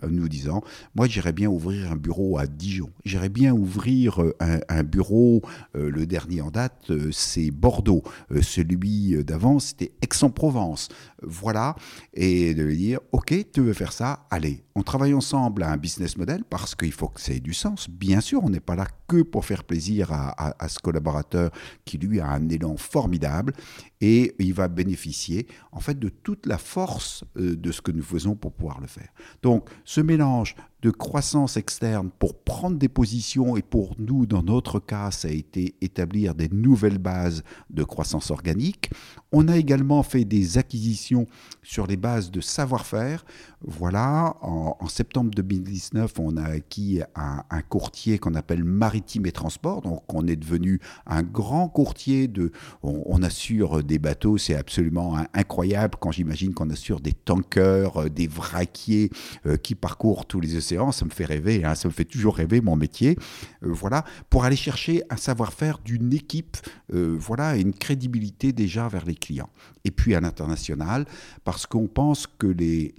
nous 0.10 0.28
disant, 0.28 0.64
moi, 0.96 1.08
j'irais 1.08 1.34
bien 1.34 1.50
ouvrir 1.50 1.92
un 1.92 1.96
bureau 1.96 2.38
à 2.38 2.48
Dijon, 2.48 2.90
j'irais 3.06 3.30
bien 3.30 3.54
ouvrir 3.54 4.22
un, 4.40 4.84
bureau. 4.84 5.42
Le 5.74 6.06
dernier 6.06 6.42
en 6.42 6.52
date, 6.52 6.92
c'est 7.12 7.52
Bordeaux. 7.52 8.04
celui 8.42 9.24
d'avant, 9.24 9.60
c'était 9.60 9.92
Aix-en-Provence. 10.02 10.90
Voilà. 11.24 11.76
Et 12.14 12.54
de 12.54 12.70
dire, 12.72 13.00
OK, 13.12 13.34
tu 13.52 13.62
veux 13.62 13.74
faire 13.74 13.92
ça 13.92 14.26
Allez, 14.30 14.64
on 14.76 14.84
travaille 14.84 15.14
ensemble 15.14 15.64
à 15.64 15.72
un 15.72 15.78
business 15.78 16.18
model 16.18 16.44
parce 16.50 16.76
qu'il 16.76 16.92
faut 16.92 17.10
que 17.10 17.20
ça 17.20 17.34
ait 17.34 17.40
du 17.40 17.54
sens. 17.54 17.90
Bien 17.90 18.22
sûr, 18.22 18.44
on 18.44 18.50
n'est 18.50 18.60
pas 18.60 18.76
là 18.76 18.88
que 19.08 19.22
pour 19.24 19.46
faire 19.46 19.64
plaisir 19.64 20.12
à, 20.12 20.56
ce 20.70 20.80
collaborateur 20.80 21.52
qui, 21.84 21.98
lui, 21.98 22.20
a 22.20 22.28
un 22.28 22.48
élan 22.48 22.78
formidable 22.78 23.54
et 24.02 24.36
il 24.40 24.54
va 24.54 24.68
bénéficier, 24.68 25.48
en 25.72 25.80
fait, 25.80 26.00
de 26.00 26.10
toute 26.10 26.46
la 26.46 26.58
force 26.58 27.26
euh, 27.38 27.56
de 27.56 27.72
ce 27.72 27.82
que 27.82 27.92
nous 27.92 28.04
faisons 28.04 28.36
pour 28.36 28.54
pouvoir 28.54 28.80
le 28.80 28.88
faire. 28.88 29.10
Donc, 29.42 29.70
ce 29.84 30.00
mélange 30.00 30.56
de 30.82 30.92
croissance 30.92 31.58
externe 31.58 32.10
pour 32.20 32.40
prendre 32.42 32.78
des 32.78 32.88
positions 32.88 33.58
et 33.58 33.62
pour 33.62 33.96
nous, 34.00 34.26
dans 34.26 34.44
notre 34.44 34.80
cas, 34.80 35.12
ça 35.12 35.28
a 35.28 35.32
été 35.32 35.76
établir 35.82 36.36
des 36.36 36.48
nouvelles 36.50 37.00
bases 37.00 37.44
de 37.70 37.84
croissance 37.84 38.32
organique. 38.32 38.90
On 39.32 39.48
a 39.48 39.58
également 39.58 40.02
fait 40.02 40.26
des 40.26 40.58
acquisitions 40.58 41.28
sur 41.62 41.86
les 41.86 41.98
bases 41.98 42.32
de 42.32 42.42
savoir-faire. 42.42 43.24
Voilà, 43.62 44.36
en, 44.42 44.88
septembre 44.88 45.30
2019, 45.36 46.14
on 46.18 46.38
a 46.38 46.46
acquis 46.46 47.02
un, 47.16 47.62
courtier 47.62 48.18
qu'on 48.18 48.34
appelle 48.34 48.64
Maritime 48.64 49.28
et 49.28 49.32
Transport. 49.32 49.82
Donc, 49.82 50.02
on 50.14 50.26
est 50.26 50.36
devenu 50.36 50.80
un 51.06 51.22
grand 51.22 51.68
courtier 51.68 52.28
de. 52.28 52.52
On, 52.82 53.22
assure 53.22 53.84
des 53.84 54.00
bateaux, 54.00 54.38
c'est 54.38 54.56
absolument 54.56 55.18
incroyable 55.34 55.98
quand 56.00 56.12
j'imagine 56.12 56.54
qu'on 56.54 56.70
assure 56.70 57.02
des 57.02 57.12
tankers, 57.12 57.98
euh, 57.98 58.10
des 58.10 58.28
vraquiers 58.28 59.10
euh, 59.46 59.58
qui 59.58 59.76
parcourent 59.76 60.26
tous 60.26 60.40
les 60.40 60.56
océans. 60.56 60.94
Ça 60.94 61.04
me 61.04 61.10
fait 61.10 61.26
rêver, 61.26 61.66
hein, 61.66 61.76
ça 61.76 61.90
me 61.90 61.94
fait 61.94 62.06
toujours 62.06 62.38
rêver 62.38 62.62
mon 62.62 62.78
métier. 62.78 63.18
Euh, 63.64 63.74
voilà, 63.74 64.06
pour 64.30 64.46
aller 64.46 64.56
chercher 64.56 65.04
un 65.10 65.18
savoir-faire 65.18 65.80
d'une 65.84 66.14
équipe, 66.14 66.58
voilà, 66.92 67.56
et 67.56 67.62
une 67.62 67.74
crédibilité 67.74 68.52
déjà 68.52 68.88
vers 68.88 69.06
les 69.06 69.16
clients. 69.20 69.50
Et 69.84 69.92
puis 69.92 70.16
à 70.16 70.22
l'international, 70.22 71.06
parce 71.44 71.66
qu'on 71.66 71.88
pense 71.88 72.28
que 72.28 72.48
les, 72.48 72.94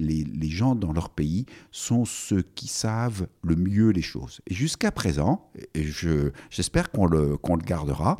gens 0.51 0.75
dans 0.75 0.93
leur 0.93 1.11
pays 1.11 1.47
sont 1.71 2.05
ceux 2.05 2.43
qui 2.43 2.69
savent 2.69 3.27
le 3.43 3.57
mieux 3.57 3.91
les 3.91 4.03
choses. 4.03 4.41
Jusqu'à 4.51 4.91
présent, 4.91 5.51
et 5.75 5.87
j'espère 6.51 6.91
qu'on 6.91 7.07
le, 7.07 7.37
qu'on 7.37 7.57
le 7.57 7.65
gardera, 7.65 8.19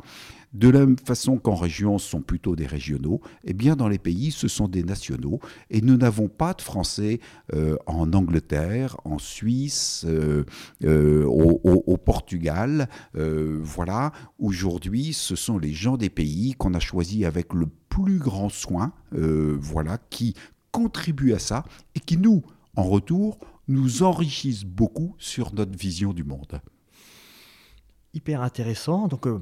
de 0.53 0.69
la 0.69 0.79
même 0.79 0.97
façon 0.97 1.37
qu'en 1.37 1.55
région, 1.55 1.97
ce 1.97 2.09
sont 2.09 2.21
plutôt 2.21 2.55
des 2.55 2.65
régionaux, 2.65 3.21
eh 3.43 3.53
bien 3.53 3.75
dans 3.75 3.87
les 3.87 3.99
pays, 3.99 4.31
ce 4.31 4.47
sont 4.47 4.67
des 4.67 4.83
nationaux. 4.83 5.39
Et 5.69 5.81
nous 5.81 5.97
n'avons 5.97 6.27
pas 6.27 6.53
de 6.53 6.61
Français 6.61 7.19
euh, 7.53 7.77
en 7.85 8.11
Angleterre, 8.13 8.97
en 9.05 9.17
Suisse, 9.17 10.05
euh, 10.07 10.43
euh, 10.83 11.23
au, 11.25 11.61
au, 11.63 11.97
Portugal. 11.97 12.89
voilà, 13.13 14.11
aujourd'hui, 14.39 15.13
ce 15.13 15.35
sont 15.35 15.57
les 15.57 15.71
gens 15.71 15.97
des 15.97 16.09
pays 16.09 16.53
qu'on 16.57 16.73
a 16.73 16.79
choisis 16.79 17.25
avec 17.25 17.53
le 17.53 17.67
plus 17.89 18.17
grand 18.17 18.49
soin, 18.49 18.93
voilà, 19.11 19.97
qui 20.09 20.35
contribuent 20.71 21.33
à 21.33 21.39
ça 21.39 21.63
et 21.95 21.99
qui 21.99 22.17
nous, 22.17 22.41
en 22.75 22.83
retour, 22.83 23.39
nous 23.67 24.03
enrichissent 24.03 24.65
beaucoup 24.65 25.15
sur 25.17 25.53
notre 25.53 25.77
vision 25.77 26.13
du 26.13 26.23
monde 26.23 26.61
hyper 28.13 28.41
intéressant. 28.41 29.07
Donc, 29.07 29.27
euh, 29.27 29.39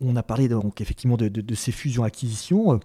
on, 0.00 0.16
a 0.16 0.22
parlé 0.22 0.48
donc, 0.48 0.80
effectivement 0.80 1.16
de, 1.16 1.54
ces 1.54 1.72
fusions-acquisitions. 1.72 2.74
Euh, 2.74 2.78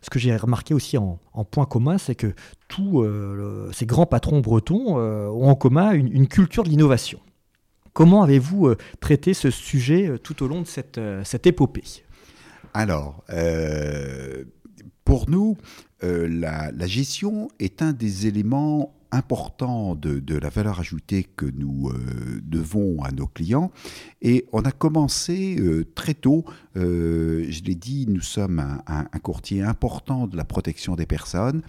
ce 0.00 0.10
que 0.10 0.18
j'ai 0.18 0.36
remarqué 0.36 0.74
aussi 0.74 0.98
en, 0.98 1.18
point 1.50 1.66
commun, 1.66 1.98
c'est 1.98 2.14
que 2.14 2.34
tous 2.68 3.02
euh, 3.02 3.70
ces 3.72 3.86
grands 3.86 4.06
patrons 4.06 4.40
bretons 4.40 4.96
ont 4.96 5.48
en 5.48 5.54
commun 5.54 5.92
une, 5.92 6.28
culture 6.28 6.64
de 6.64 6.68
l'innovation. 6.68 7.20
Comment 7.92 8.22
avez-vous 8.22 8.74
traité 9.00 9.34
ce 9.34 9.50
sujet 9.50 10.18
tout 10.22 10.42
au 10.42 10.48
long 10.48 10.62
de 10.62 10.66
cette, 10.66 11.00
cette 11.24 11.46
épopée? 11.46 12.04
Alors, 12.72 13.22
pour 15.04 15.28
nous, 15.28 15.58
la, 16.00 16.72
la 16.72 16.86
gestion 16.86 17.48
est 17.58 17.82
un 17.82 17.92
des 17.92 18.26
éléments 18.26 18.94
important 19.12 19.94
de, 19.94 20.38
la 20.38 20.48
valeur 20.48 20.80
ajoutée 20.80 21.22
que 21.24 21.46
nous 21.46 21.90
euh, 21.90 22.40
devons 22.42 23.02
à 23.02 23.12
nos 23.12 23.26
clients. 23.26 23.70
Et 24.22 24.46
on 24.52 24.62
a 24.62 24.72
commencé 24.72 25.56
euh, 25.60 25.84
très 25.94 26.14
tôt, 26.14 26.44
euh, 26.76 27.44
je 27.48 27.62
l'ai 27.62 27.74
dit, 27.74 28.06
nous 28.08 28.22
sommes 28.22 28.80
un, 28.86 29.04
courtier 29.22 29.62
important 29.62 30.26
de 30.26 30.36
la 30.36 30.44
protection 30.44 30.96
des 30.96 31.06
personnes. 31.06 31.62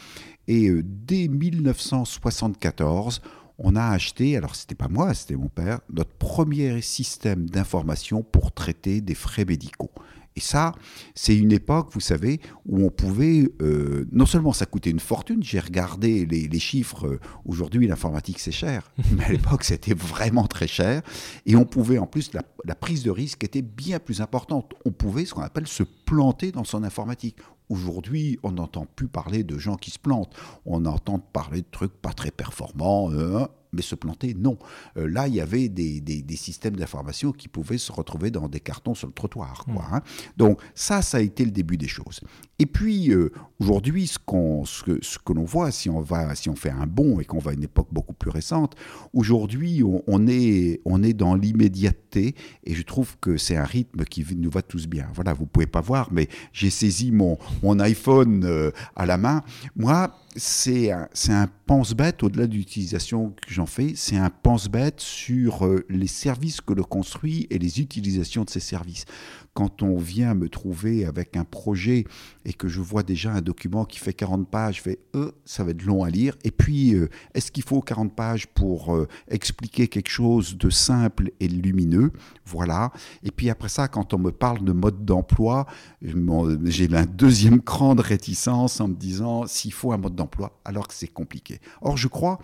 Et 0.47 0.71
dès 0.83 1.27
1974, 1.27 3.21
on 3.57 3.75
a 3.75 3.83
acheté, 3.83 4.37
alors 4.37 4.55
c'était 4.55 4.75
pas 4.75 4.87
moi, 4.87 5.13
c'était 5.13 5.35
mon 5.35 5.49
père, 5.49 5.79
notre 5.91 6.13
premier 6.13 6.81
système 6.81 7.49
d'information 7.49 8.23
pour 8.23 8.51
traiter 8.51 9.01
des 9.01 9.15
frais 9.15 9.45
médicaux. 9.45 9.91
Et 10.35 10.39
ça, 10.39 10.73
c'est 11.13 11.37
une 11.37 11.51
époque, 11.51 11.89
vous 11.91 11.99
savez, 11.99 12.39
où 12.65 12.83
on 12.83 12.89
pouvait, 12.89 13.47
euh, 13.61 14.07
non 14.11 14.25
seulement 14.25 14.51
ça 14.51 14.65
coûtait 14.65 14.89
une 14.89 14.99
fortune, 14.99 15.43
j'ai 15.43 15.59
regardé 15.59 16.25
les, 16.25 16.59
chiffres, 16.59 17.05
euh, 17.05 17.19
aujourd'hui 17.45 17.87
l'informatique 17.87 18.39
c'est 18.39 18.51
cher, 18.51 18.91
mais 19.11 19.25
à 19.25 19.31
l'époque 19.31 19.63
c'était 19.63 19.93
vraiment 19.93 20.47
très 20.47 20.67
cher, 20.67 21.03
et 21.45 21.55
on 21.55 21.65
pouvait 21.65 21.99
en 21.99 22.07
plus, 22.07 22.33
la, 22.33 22.41
la 22.65 22.73
prise 22.73 23.03
de 23.03 23.11
risque 23.11 23.43
était 23.43 23.61
bien 23.61 23.99
plus 23.99 24.21
importante. 24.21 24.73
On 24.85 24.91
pouvait, 24.91 25.25
ce 25.25 25.35
qu'on 25.35 25.41
appelle, 25.41 25.67
se 25.67 25.83
planter 25.83 26.51
dans 26.51 26.63
son 26.63 26.83
informatique. 26.83 27.37
Aujourd'hui, 27.73 28.37
on 28.43 28.51
n'entend 28.51 28.85
plus 28.85 29.07
parler 29.07 29.43
de 29.43 29.57
gens 29.57 29.77
qui 29.77 29.89
se 29.89 29.97
plantent. 29.97 30.35
On 30.63 30.85
entend 30.85 31.17
parler 31.17 31.61
de 31.61 31.67
trucs 31.71 31.91
pas 31.91 32.13
très 32.13 32.29
performants. 32.29 33.11
Euh, 33.11 33.47
mais 33.73 33.81
se 33.81 33.95
planter, 33.95 34.33
non. 34.33 34.57
Euh, 34.97 35.07
là, 35.07 35.27
il 35.27 35.35
y 35.35 35.41
avait 35.41 35.69
des, 35.69 35.99
des, 36.01 36.35
systèmes 36.35 36.75
d'information 36.75 37.31
qui 37.31 37.47
pouvaient 37.47 37.77
se 37.77 37.91
retrouver 37.91 38.31
dans 38.31 38.47
des 38.47 38.59
cartons 38.59 38.95
sur 38.95 39.07
le 39.07 39.13
trottoir. 39.13 39.65
Quoi, 39.65 39.83
mmh. 39.83 39.93
hein. 39.93 40.01
Donc 40.37 40.61
ça, 40.75 41.01
ça 41.01 41.17
a 41.17 41.21
été 41.21 41.45
le 41.45 41.51
début 41.51 41.77
des 41.77 41.87
choses. 41.87 42.21
Et 42.59 42.65
puis, 42.65 43.11
euh, 43.11 43.31
aujourd'hui, 43.59 44.07
ce, 44.07 44.19
qu'on, 44.19 44.65
ce 44.65 44.83
que, 44.83 44.99
ce 45.01 45.17
que 45.19 45.33
l'on 45.33 45.43
voit, 45.43 45.71
si 45.71 45.89
on, 45.89 46.01
va, 46.01 46.35
si 46.35 46.49
on 46.49 46.55
fait 46.55 46.69
un 46.69 46.87
bond 46.87 47.19
et 47.19 47.25
qu'on 47.25 47.39
va 47.39 47.51
à 47.51 47.53
une 47.53 47.63
époque 47.63 47.89
beaucoup 47.91 48.13
plus 48.13 48.29
récente, 48.29 48.75
aujourd'hui, 49.13 49.81
on, 49.83 50.27
est, 50.27 50.81
on 50.85 51.03
est 51.03 51.13
dans 51.13 51.35
l'immédiateté 51.35 52.35
et 52.63 52.73
je 52.73 52.83
trouve 52.83 53.17
que 53.19 53.37
c'est 53.37 53.57
un 53.57 53.65
rythme 53.65 54.03
qui 54.05 54.25
nous 54.35 54.49
va 54.49 54.61
tous 54.61 54.87
bien. 54.87 55.07
Voilà, 55.13 55.33
vous 55.33 55.45
pouvez 55.45 55.67
pas 55.67 55.81
voir, 55.81 56.09
mais 56.11 56.29
j'ai 56.51 56.69
saisi 56.69 57.11
mon, 57.11 57.37
mon 57.61 57.79
iPhone 57.79 58.43
euh, 58.45 58.71
à 58.95 59.05
la 59.05 59.17
main. 59.17 59.43
Moi, 59.75 60.11
c'est 60.35 60.91
un, 60.91 61.07
un 61.29 61.47
pense-bête, 61.65 62.23
au-delà 62.23 62.47
de 62.47 62.53
l'utilisation 62.53 63.31
que 63.31 63.53
j'en 63.53 63.65
fais, 63.65 63.93
c'est 63.95 64.17
un 64.17 64.29
pense-bête 64.29 64.99
sur 64.99 65.65
euh, 65.65 65.85
les 65.89 66.07
services 66.07 66.61
que 66.61 66.73
l'on 66.73 66.83
construit 66.83 67.47
et 67.49 67.57
les 67.57 67.79
utilisations 67.79 68.43
de 68.43 68.49
ces 68.49 68.59
services 68.59 69.05
quand 69.53 69.83
on 69.83 69.97
vient 69.97 70.33
me 70.33 70.49
trouver 70.49 71.05
avec 71.05 71.37
un 71.37 71.43
projet 71.43 72.05
et 72.43 72.53
que 72.53 72.67
je 72.67 72.81
vois 72.81 73.03
déjà 73.03 73.33
un 73.33 73.41
document 73.41 73.85
qui 73.85 73.99
fait 73.99 74.13
40 74.13 74.49
pages, 74.49 74.77
je 74.77 74.81
fais 74.81 74.99
euh, 75.15 75.31
ça 75.45 75.63
va 75.63 75.71
être 75.71 75.83
long 75.83 76.03
à 76.03 76.09
lire. 76.09 76.35
Et 76.43 76.49
puis, 76.49 76.95
euh, 76.95 77.07
est-ce 77.35 77.51
qu'il 77.51 77.61
faut 77.61 77.79
40 77.79 78.15
pages 78.15 78.47
pour 78.47 78.97
expliquer 79.27 79.87
quelque 79.87 80.09
chose 80.09 80.57
de 80.57 80.71
simple 80.71 81.29
et 81.39 81.47
lumineux? 81.47 82.11
Voilà. 82.47 82.91
Et 83.21 83.29
puis 83.29 83.51
après 83.51 83.69
ça, 83.69 83.87
quand 83.87 84.15
on 84.15 84.17
me 84.17 84.31
parle 84.31 84.63
de 84.63 84.71
mode 84.71 85.05
d'emploi, 85.05 85.67
j'ai 86.01 86.89
un 86.95 87.05
deuxième 87.05 87.61
cran 87.61 87.93
de 87.93 88.01
réticence 88.01 88.81
en 88.81 88.87
me 88.87 88.95
disant 88.95 89.45
s'il 89.45 89.71
faut 89.71 89.91
un 89.91 89.97
mode 89.97 90.15
d'emploi, 90.15 90.22
alors 90.65 90.87
que 90.87 90.93
c'est 90.93 91.07
compliqué. 91.07 91.59
Or, 91.81 91.97
je 91.97 92.07
crois 92.07 92.39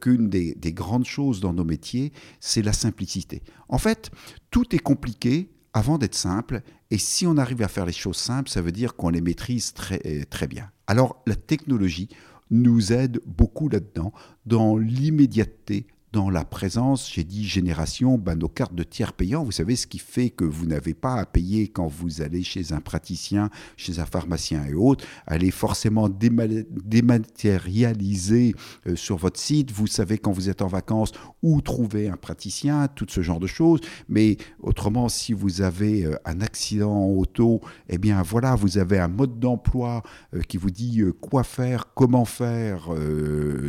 qu'une 0.00 0.28
des, 0.28 0.54
des 0.54 0.72
grandes 0.72 1.04
choses 1.04 1.40
dans 1.40 1.52
nos 1.52 1.64
métiers, 1.64 2.12
c'est 2.40 2.62
la 2.62 2.72
simplicité. 2.72 3.42
En 3.68 3.78
fait, 3.78 4.10
tout 4.50 4.74
est 4.74 4.78
compliqué 4.78 5.50
avant 5.72 5.98
d'être 5.98 6.14
simple. 6.14 6.62
Et 6.90 6.98
si 6.98 7.26
on 7.26 7.36
arrive 7.36 7.62
à 7.62 7.68
faire 7.68 7.86
les 7.86 7.92
choses 7.92 8.16
simples, 8.16 8.50
ça 8.50 8.62
veut 8.62 8.72
dire 8.72 8.96
qu'on 8.96 9.08
les 9.08 9.20
maîtrise 9.20 9.72
très, 9.72 10.00
euh, 10.06 10.22
très 10.28 10.46
bien. 10.46 10.70
Alors 10.86 11.22
la 11.26 11.36
technologie 11.36 12.08
nous 12.50 12.92
aide 12.92 13.20
beaucoup 13.24 13.68
là-dedans, 13.68 14.12
dans 14.44 14.76
l'immédiateté 14.76 15.86
dans 16.12 16.28
la 16.28 16.44
présence, 16.44 17.10
j'ai 17.10 17.24
dit 17.24 17.48
génération, 17.48 18.18
ben, 18.18 18.34
nos 18.34 18.48
cartes 18.48 18.74
de 18.74 18.82
tiers 18.82 19.14
payants, 19.14 19.44
vous 19.44 19.52
savez 19.52 19.76
ce 19.76 19.86
qui 19.86 19.98
fait 19.98 20.28
que 20.28 20.44
vous 20.44 20.66
n'avez 20.66 20.92
pas 20.92 21.14
à 21.14 21.24
payer 21.24 21.68
quand 21.68 21.86
vous 21.86 22.20
allez 22.20 22.42
chez 22.42 22.74
un 22.74 22.80
praticien, 22.80 23.48
chez 23.78 23.98
un 23.98 24.04
pharmacien 24.04 24.66
et 24.66 24.74
autres, 24.74 25.06
est 25.30 25.50
forcément 25.50 26.10
dématérialisée 26.10 28.54
euh, 28.86 28.94
sur 28.94 29.16
votre 29.16 29.40
site, 29.40 29.72
vous 29.72 29.86
savez 29.86 30.18
quand 30.18 30.32
vous 30.32 30.50
êtes 30.50 30.60
en 30.60 30.66
vacances 30.66 31.12
où 31.42 31.62
trouver 31.62 32.08
un 32.08 32.18
praticien, 32.18 32.88
tout 32.88 33.06
ce 33.08 33.22
genre 33.22 33.40
de 33.40 33.46
choses, 33.46 33.80
mais 34.08 34.36
autrement 34.60 35.08
si 35.08 35.32
vous 35.32 35.62
avez 35.62 36.04
euh, 36.04 36.16
un 36.26 36.42
accident 36.42 36.92
en 36.92 37.08
auto, 37.08 37.62
eh 37.88 37.96
bien 37.96 38.20
voilà, 38.20 38.54
vous 38.54 38.76
avez 38.76 38.98
un 38.98 39.08
mode 39.08 39.40
d'emploi 39.40 40.02
euh, 40.34 40.42
qui 40.42 40.58
vous 40.58 40.70
dit 40.70 41.00
quoi 41.22 41.42
faire, 41.42 41.94
comment 41.94 42.26
faire 42.26 42.90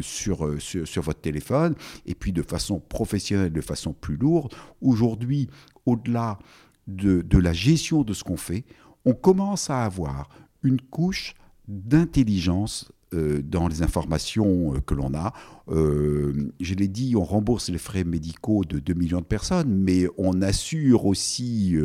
sur, 0.02 0.56
sur, 0.60 0.86
sur 0.88 1.02
votre 1.02 1.22
téléphone, 1.22 1.76
et 2.06 2.14
puis 2.16 2.33
de 2.34 2.42
façon 2.42 2.80
professionnelle, 2.80 3.54
de 3.54 3.62
façon 3.62 3.94
plus 3.94 4.18
lourde. 4.18 4.54
Aujourd'hui, 4.82 5.50
au-delà 5.86 6.40
de, 6.88 7.38
la 7.38 7.54
gestion 7.54 8.04
de 8.04 8.14
ce 8.14 8.24
qu'on 8.24 8.38
fait, 8.38 8.66
on 9.06 9.14
commence 9.14 9.70
à 9.70 9.84
avoir 9.86 10.30
une 10.64 10.82
couche 10.82 11.36
d'intelligence 11.68 12.92
dans 13.12 13.68
les 13.68 13.84
informations 13.84 14.74
que 14.86 14.96
l'on 14.96 15.14
a. 15.14 15.34
je 15.70 16.74
l'ai 16.74 16.88
dit, 16.88 17.16
on 17.16 17.24
rembourse 17.24 17.70
les 17.70 17.78
frais 17.78 18.04
médicaux 18.04 18.64
de 18.64 18.80
2 18.80 18.94
millions 18.94 19.20
de 19.20 19.26
personnes, 19.26 19.74
mais 19.74 20.08
on 20.18 20.42
assure 20.42 21.06
aussi 21.06 21.76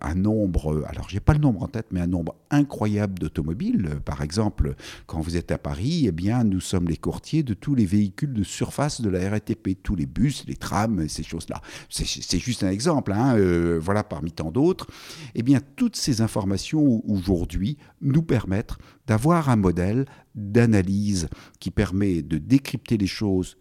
un 0.00 0.14
nombre, 0.14 0.84
alors 0.88 1.08
j'ai 1.08 1.20
pas 1.20 1.34
le 1.34 1.40
nombre 1.40 1.62
en 1.62 1.68
tête, 1.68 1.86
mais 1.90 2.00
un 2.00 2.06
nombre 2.06 2.36
incroyable 2.50 3.18
d'automobiles. 3.18 3.90
Par 4.04 4.22
exemple, 4.22 4.74
quand 5.06 5.20
vous 5.20 5.36
êtes 5.36 5.50
à 5.50 5.58
Paris, 5.58 6.04
eh 6.06 6.12
bien, 6.12 6.44
nous 6.44 6.60
sommes 6.60 6.88
les 6.88 6.96
courtiers 6.96 7.42
de 7.42 7.54
tous 7.54 7.74
les 7.74 7.86
véhicules 7.86 8.32
de 8.32 8.42
surface 8.42 9.00
de 9.00 9.10
la 9.10 9.30
RATP, 9.30 9.82
tous 9.82 9.96
les 9.96 10.06
bus, 10.06 10.44
les 10.46 10.56
trams, 10.56 11.08
ces 11.08 11.22
choses-là. 11.22 11.60
C'est 11.90 12.38
juste 12.38 12.64
un 12.64 12.70
exemple, 12.70 13.12
hein, 13.12 13.36
voilà, 13.78 14.02
parmi 14.02 14.32
tant 14.32 14.50
d'autres. 14.50 14.86
Eh 15.34 15.42
bien, 15.42 15.60
toutes 15.76 15.96
ces 15.96 16.20
informations 16.20 17.02
aujourd'hui 17.08 17.76
nous 18.00 18.22
permettent 18.22 18.74
d'avoir 19.06 19.50
un 19.50 19.56
modèle 19.56 20.06
d'analyse 20.34 21.28
qui 21.60 21.70
permet 21.70 22.22
de 22.22 22.38
décrypter 22.38 22.93
les 22.96 23.06
choses 23.06 23.56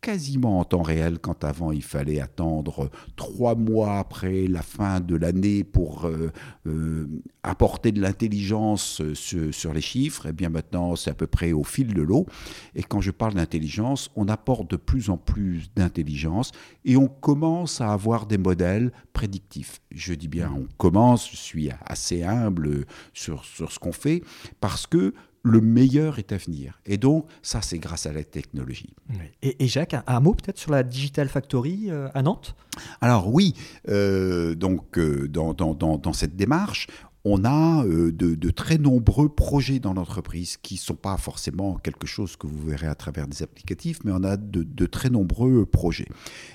quasiment 0.00 0.60
en 0.60 0.64
temps 0.64 0.82
réel, 0.82 1.18
quand 1.18 1.44
avant 1.44 1.72
il 1.72 1.82
fallait 1.82 2.20
attendre 2.20 2.90
trois 3.16 3.54
mois 3.54 3.98
après 3.98 4.46
la 4.46 4.62
fin 4.62 5.00
de 5.00 5.16
l'année 5.16 5.64
pour 5.64 6.06
euh, 6.06 6.30
euh, 6.66 7.08
apporter 7.42 7.90
de 7.90 8.00
l'intelligence 8.00 9.02
sur, 9.14 9.52
sur, 9.52 9.74
les 9.74 9.80
chiffres, 9.80 10.26
et 10.26 10.32
bien 10.32 10.50
maintenant 10.50 10.94
c'est 10.94 11.10
à 11.10 11.14
peu 11.14 11.26
près 11.26 11.52
au 11.52 11.64
fil 11.64 11.94
de 11.94 12.02
l'eau. 12.02 12.26
Et 12.74 12.82
quand 12.82 13.00
je 13.00 13.10
parle 13.10 13.34
d'intelligence, 13.34 14.10
on 14.14 14.28
apporte 14.28 14.70
de 14.70 14.76
plus 14.76 15.10
en 15.10 15.16
plus 15.16 15.70
d'intelligence 15.74 16.52
et 16.84 16.96
on 16.96 17.08
commence 17.08 17.80
à 17.80 17.92
avoir 17.92 18.26
des 18.26 18.38
modèles 18.38 18.92
prédictifs. 19.12 19.80
Je 19.90 20.14
dis 20.14 20.28
bien 20.28 20.52
on 20.56 20.68
commence, 20.76 21.28
je 21.30 21.36
suis 21.36 21.70
assez 21.84 22.22
humble 22.22 22.86
sur, 23.12 23.44
sur 23.44 23.72
ce 23.72 23.78
qu'on 23.78 23.92
fait, 23.92 24.22
parce 24.60 24.86
que 24.86 25.12
le 25.42 25.60
meilleur 25.60 26.18
est 26.18 26.32
à 26.32 26.36
venir. 26.36 26.80
Et 26.86 26.96
donc, 26.96 27.26
ça, 27.42 27.62
c'est 27.62 27.78
grâce 27.78 28.06
à 28.06 28.12
la 28.12 28.24
technologie. 28.24 28.94
Et, 29.42 29.66
Jacques, 29.68 29.96
un, 30.06 30.20
mot 30.20 30.34
peut-être 30.34 30.58
sur 30.58 30.70
la 30.70 30.82
Digital 30.82 31.28
Factory 31.28 31.90
euh, 31.90 32.08
à 32.14 32.22
Nantes? 32.22 32.56
Alors 33.00 33.32
oui, 33.32 33.54
euh, 33.88 34.54
donc 34.54 34.98
euh, 34.98 35.28
dans, 35.28 35.52
dans, 35.54 36.12
cette 36.12 36.36
démarche, 36.36 36.86
on 37.24 37.44
a 37.44 37.84
de, 37.84 38.50
très 38.50 38.78
nombreux 38.78 39.28
projets 39.28 39.80
dans 39.80 39.94
l'entreprise 39.94 40.56
qui 40.56 40.74
ne 40.74 40.80
sont 40.80 40.94
pas 40.94 41.16
forcément 41.16 41.76
quelque 41.76 42.06
chose 42.06 42.36
que 42.36 42.46
vous 42.46 42.66
verrez 42.66 42.86
à 42.86 42.94
travers 42.94 43.26
des 43.26 43.42
applicatifs, 43.42 43.98
mais 44.04 44.12
on 44.12 44.24
a 44.24 44.36
de, 44.36 44.62
de 44.62 44.86
très 44.86 45.10
nombreux 45.10 45.66
projets. 45.66 46.08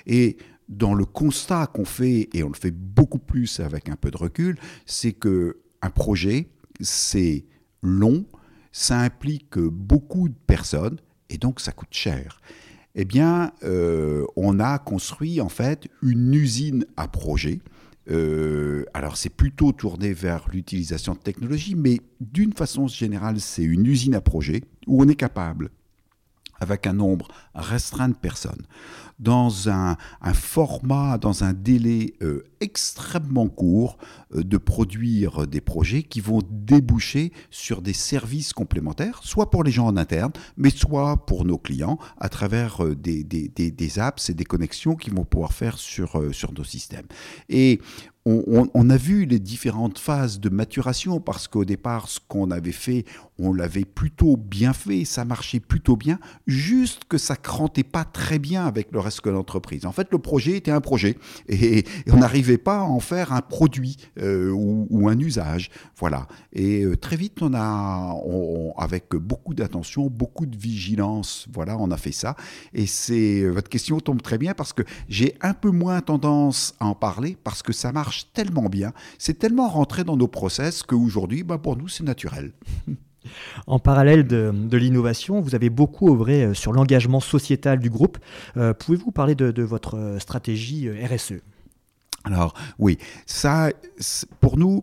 Et 0.06 0.36
dans 0.68 0.94
le 0.94 1.04
constat 1.04 1.66
qu'on 1.66 1.84
fait, 1.84 2.28
et 2.32 2.42
on 2.42 2.48
le 2.48 2.54
fait 2.54 2.70
beaucoup 2.70 3.18
plus 3.18 3.60
avec 3.60 3.88
un 3.88 3.96
peu 3.96 4.10
de 4.10 4.16
recul, 4.16 4.58
c'est 4.86 5.12
que 5.12 5.58
un 5.82 5.90
projet, 5.90 6.48
c'est 6.80 7.44
long, 7.82 8.24
ça 8.74 8.98
implique 8.98 9.56
beaucoup 9.56 10.28
de 10.28 10.34
personnes 10.48 10.98
et 11.30 11.38
donc 11.38 11.60
ça 11.60 11.70
coûte 11.70 11.92
cher. 11.92 12.40
Eh 12.96 13.04
bien, 13.04 13.52
euh, 13.62 14.24
on 14.34 14.58
a 14.58 14.80
construit 14.80 15.40
en 15.40 15.48
fait 15.48 15.88
une 16.02 16.34
usine 16.34 16.84
à 16.96 17.06
projet. 17.06 17.60
Euh, 18.10 18.84
alors 18.92 19.16
c'est 19.16 19.30
plutôt 19.30 19.70
tourné 19.70 20.12
vers 20.12 20.48
l'utilisation 20.48 21.14
de 21.14 21.20
technologies, 21.20 21.76
mais 21.76 22.00
d'une 22.20 22.52
façon 22.52 22.88
générale, 22.88 23.38
c'est 23.38 23.62
une 23.62 23.86
usine 23.86 24.16
à 24.16 24.20
projet 24.20 24.64
où 24.88 25.00
on 25.00 25.08
est 25.08 25.14
capable 25.14 25.70
avec 26.58 26.88
un 26.88 26.94
nombre 26.94 27.28
restreint 27.54 28.08
de 28.08 28.14
personnes, 28.14 28.66
dans 29.18 29.68
un, 29.68 29.96
format, 30.32 31.18
dans 31.18 31.44
un 31.44 31.52
délai 31.52 32.14
euh, 32.22 32.44
extrêmement 32.60 33.48
court, 33.48 33.98
euh, 34.34 34.42
de 34.42 34.56
produire 34.56 35.46
des 35.46 35.60
projets 35.60 36.02
qui 36.02 36.20
vont 36.20 36.40
déboucher 36.50 37.32
sur 37.50 37.82
des 37.82 37.92
services 37.92 38.52
complémentaires, 38.52 39.20
soit 39.22 39.50
pour 39.50 39.64
les 39.64 39.70
gens 39.70 39.86
en 39.86 39.96
interne, 39.96 40.32
mais 40.56 40.70
soit 40.70 41.24
pour 41.26 41.44
nos 41.44 41.58
clients, 41.58 41.98
à 42.18 42.28
travers 42.28 42.84
euh, 42.84 42.94
des, 42.94 43.24
des, 43.24 43.98
apps 43.98 44.30
et 44.30 44.34
des 44.34 44.44
connexions 44.44 44.96
qu'ils 44.96 45.14
vont 45.14 45.24
pouvoir 45.24 45.52
faire 45.52 45.78
sur, 45.78 46.34
sur 46.34 46.52
nos 46.52 46.64
systèmes. 46.64 47.06
Et 47.48 47.80
on, 48.26 48.88
a 48.88 48.96
vu 48.96 49.26
les 49.26 49.38
différentes 49.38 49.98
phases 49.98 50.40
de 50.40 50.48
maturation 50.48 51.20
parce 51.20 51.46
qu'au 51.46 51.66
départ, 51.66 52.08
ce 52.08 52.20
qu'on 52.26 52.50
avait 52.50 52.72
fait, 52.72 53.04
on 53.38 53.52
l'avait 53.52 53.84
plutôt 53.84 54.38
bien 54.38 54.72
fait, 54.72 55.04
ça 55.04 55.26
marchait 55.26 55.60
plutôt 55.60 55.96
bien, 55.96 56.18
juste 56.46 57.02
que 57.04 57.18
ça 57.18 57.36
crantait 57.36 57.82
pas 57.82 58.04
très 58.04 58.38
bien 58.38 58.64
avec 58.64 58.92
le 58.92 59.00
reste 59.04 59.24
de 59.24 59.30
l'entreprise. 59.30 59.86
En 59.86 59.92
fait, 59.92 60.08
le 60.10 60.18
projet 60.18 60.56
était 60.56 60.70
un 60.70 60.80
projet 60.80 61.16
et, 61.48 61.84
on 62.10 62.16
n'arrivait 62.16 62.58
pas 62.58 62.78
à 62.78 62.82
en 62.82 63.00
faire 63.00 63.32
un 63.32 63.40
produit 63.40 63.96
euh, 64.20 64.50
ou, 64.50 65.08
un 65.08 65.18
usage. 65.18 65.70
Voilà. 65.98 66.26
Et 66.52 66.82
euh, 66.82 66.96
très 66.96 67.16
vite, 67.16 67.42
on 67.42 67.54
a, 67.54 68.14
avec 68.76 69.14
beaucoup 69.14 69.54
d'attention, 69.54 70.08
beaucoup 70.08 70.46
de 70.46 70.56
vigilance, 70.56 71.46
voilà, 71.52 71.76
on 71.78 71.90
a 71.90 71.96
fait 71.96 72.12
ça. 72.12 72.36
Et 72.72 72.86
c'est 72.86 73.44
votre 73.46 73.68
question 73.68 74.00
tombe 74.00 74.22
très 74.22 74.38
bien 74.38 74.54
parce 74.54 74.72
que 74.72 74.82
j'ai 75.08 75.34
un 75.40 75.54
peu 75.54 75.70
moins 75.70 76.00
tendance 76.00 76.74
à 76.80 76.86
en 76.86 76.94
parler 76.94 77.36
parce 77.44 77.62
que 77.62 77.72
ça 77.72 77.92
marche 77.92 78.32
tellement 78.32 78.68
bien, 78.68 78.92
c'est 79.18 79.38
tellement 79.38 79.68
rentré 79.68 80.04
dans 80.04 80.16
nos 80.16 80.28
process 80.28 80.82
qu'aujourd'hui, 80.82 81.42
bah 81.42 81.58
pour 81.58 81.76
nous, 81.76 81.88
c'est 81.88 82.04
naturel. 82.04 82.52
En 83.66 83.78
parallèle 83.78 84.26
de, 84.26 84.76
l'innovation, 84.76 85.40
vous 85.40 85.54
avez 85.54 85.70
beaucoup 85.70 86.12
œuvré 86.12 86.44
euh, 86.44 86.54
sur 86.54 86.72
l'engagement 86.72 87.20
sociétal 87.20 87.78
du 87.78 87.90
groupe. 87.90 88.18
Euh, 88.56 88.74
pouvez-vous 88.74 89.12
parler 89.12 89.34
de, 89.34 89.62
votre 89.62 89.96
euh, 89.96 90.18
stratégie 90.18 90.88
RSE 90.90 91.34
alors 92.26 92.54
oui, 92.78 92.96
ça, 93.26 93.68
pour 94.40 94.56
nous, 94.56 94.82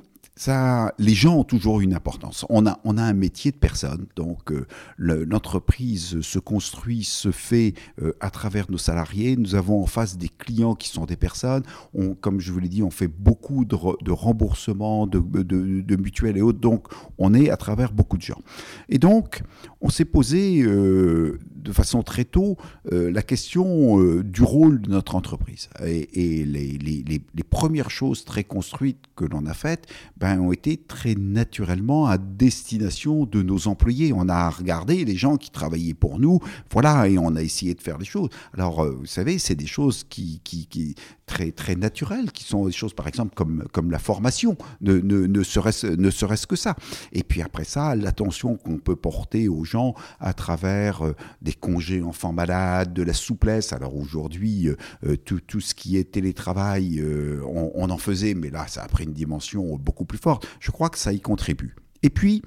les 0.97 1.13
gens 1.13 1.37
ont 1.37 1.43
toujours 1.43 1.81
une 1.81 1.93
importance. 1.93 2.45
On 2.49 2.65
a, 2.65 2.79
un 2.85 3.13
métier 3.13 3.51
de 3.51 3.57
personne, 3.57 4.05
donc 4.15 4.51
euh, 4.51 4.65
l'entreprise 4.97 6.21
se 6.21 6.39
construit, 6.39 7.03
se 7.03 7.31
fait 7.31 7.73
euh, 8.01 8.13
à 8.19 8.29
travers 8.29 8.69
nos 8.69 8.77
salariés. 8.77 9.35
Nous 9.35 9.55
avons 9.55 9.81
en 9.81 9.87
face 9.87 10.17
des 10.17 10.29
clients 10.29 10.75
qui 10.75 10.89
sont 10.89 11.05
des 11.05 11.15
personnes. 11.15 11.63
On, 11.93 12.13
comme 12.13 12.39
je 12.39 12.51
vous 12.51 12.59
l'ai 12.59 12.69
dit, 12.69 12.83
on 12.83 12.91
fait 12.91 13.07
beaucoup 13.07 13.65
de, 13.65 13.75
remboursements, 14.11 15.07
de, 15.07 15.19
de, 15.19 15.95
mutuelles 15.95 16.37
et 16.37 16.41
autres. 16.41 16.59
Donc, 16.59 16.87
on 17.17 17.33
est 17.33 17.49
à 17.49 17.57
travers 17.57 17.91
beaucoup 17.91 18.17
de 18.17 18.23
gens. 18.23 18.41
Et 18.89 18.97
donc, 18.97 19.43
on 19.81 19.89
s'est 19.89 20.05
posé 20.05 20.61
euh, 20.61 21.39
de 21.61 21.71
façon 21.71 22.03
très 22.03 22.25
tôt 22.25 22.57
la 22.89 23.21
question 23.21 24.21
du 24.21 24.43
rôle 24.43 24.81
de 24.81 24.89
notre 24.89 25.15
entreprise. 25.15 25.69
Et, 25.85 26.43
les, 26.45 26.77
les, 26.77 27.03
les, 27.03 27.43
premières 27.43 27.89
choses 27.89 28.25
très 28.25 28.43
construites 28.43 29.05
que 29.15 29.25
l'on 29.25 29.45
a 29.45 29.53
faites, 29.53 29.87
ben, 30.17 30.39
ont 30.39 30.51
été 30.51 30.77
très 30.77 31.15
naturellement 31.15 32.07
à 32.07 32.17
destination 32.17 33.25
de 33.25 33.41
nos 33.41 33.67
employés. 33.67 34.13
On 34.13 34.29
a 34.29 34.49
regardé 34.49 35.05
les 35.05 35.15
gens 35.15 35.37
qui 35.37 35.51
travaillaient 35.51 35.93
pour 35.93 36.19
nous, 36.19 36.39
voilà, 36.71 37.07
et 37.07 37.17
on 37.17 37.35
a 37.35 37.41
essayé 37.41 37.73
de 37.73 37.81
faire 37.81 37.97
des 37.97 38.05
choses. 38.05 38.29
Alors, 38.53 38.83
euh, 38.83 38.91
vous 38.91 39.05
savez, 39.05 39.37
c'est 39.37 39.55
des 39.55 39.67
choses 39.67 40.03
qui, 40.09 40.41
qui, 40.43 40.67
qui, 40.67 40.95
très, 41.25 41.51
très 41.51 41.75
naturelles, 41.75 42.31
qui 42.31 42.43
sont 42.43 42.65
des 42.65 42.71
choses, 42.71 42.93
par 42.93 43.07
exemple, 43.07 43.33
comme, 43.35 43.65
comme 43.71 43.91
la 43.91 43.99
formation, 43.99 44.57
ne, 44.81 44.99
ne, 44.99 45.27
ne 45.27 45.43
serait-ce 45.43 46.11
serait 46.11 46.35
que 46.47 46.55
ça. 46.55 46.75
Et 47.13 47.23
puis 47.23 47.41
après 47.41 47.63
ça, 47.63 47.95
l'attention 47.95 48.57
qu'on 48.57 48.77
peut 48.77 48.95
porter 48.95 49.47
aux 49.47 49.63
gens 49.63 49.93
à 50.19 50.33
travers 50.33 51.05
euh, 51.05 51.15
des 51.51 51.59
congés 51.59 52.01
enfants 52.01 52.33
malades, 52.33 52.93
de 52.93 53.03
la 53.03 53.13
souplesse. 53.13 53.73
Alors 53.73 53.95
aujourd'hui, 53.95 54.69
euh, 54.69 55.15
tout, 55.17 55.39
tout, 55.39 55.61
ce 55.61 55.73
qui 55.73 55.97
est 55.97 56.11
télétravail, 56.11 57.03
on, 57.45 57.71
on 57.75 57.89
en 57.89 57.97
faisait, 57.97 58.33
mais 58.33 58.49
là, 58.49 58.65
ça 58.67 58.83
a 58.83 58.87
pris 58.87 59.03
une 59.03 59.13
dimension 59.13 59.77
beaucoup 59.77 60.05
plus 60.05 60.17
forte. 60.17 60.47
Je 60.59 60.71
crois 60.71 60.89
que 60.89 60.97
ça 60.97 61.13
y 61.13 61.19
contribue. 61.19 61.75
Et 62.03 62.09
puis, 62.09 62.41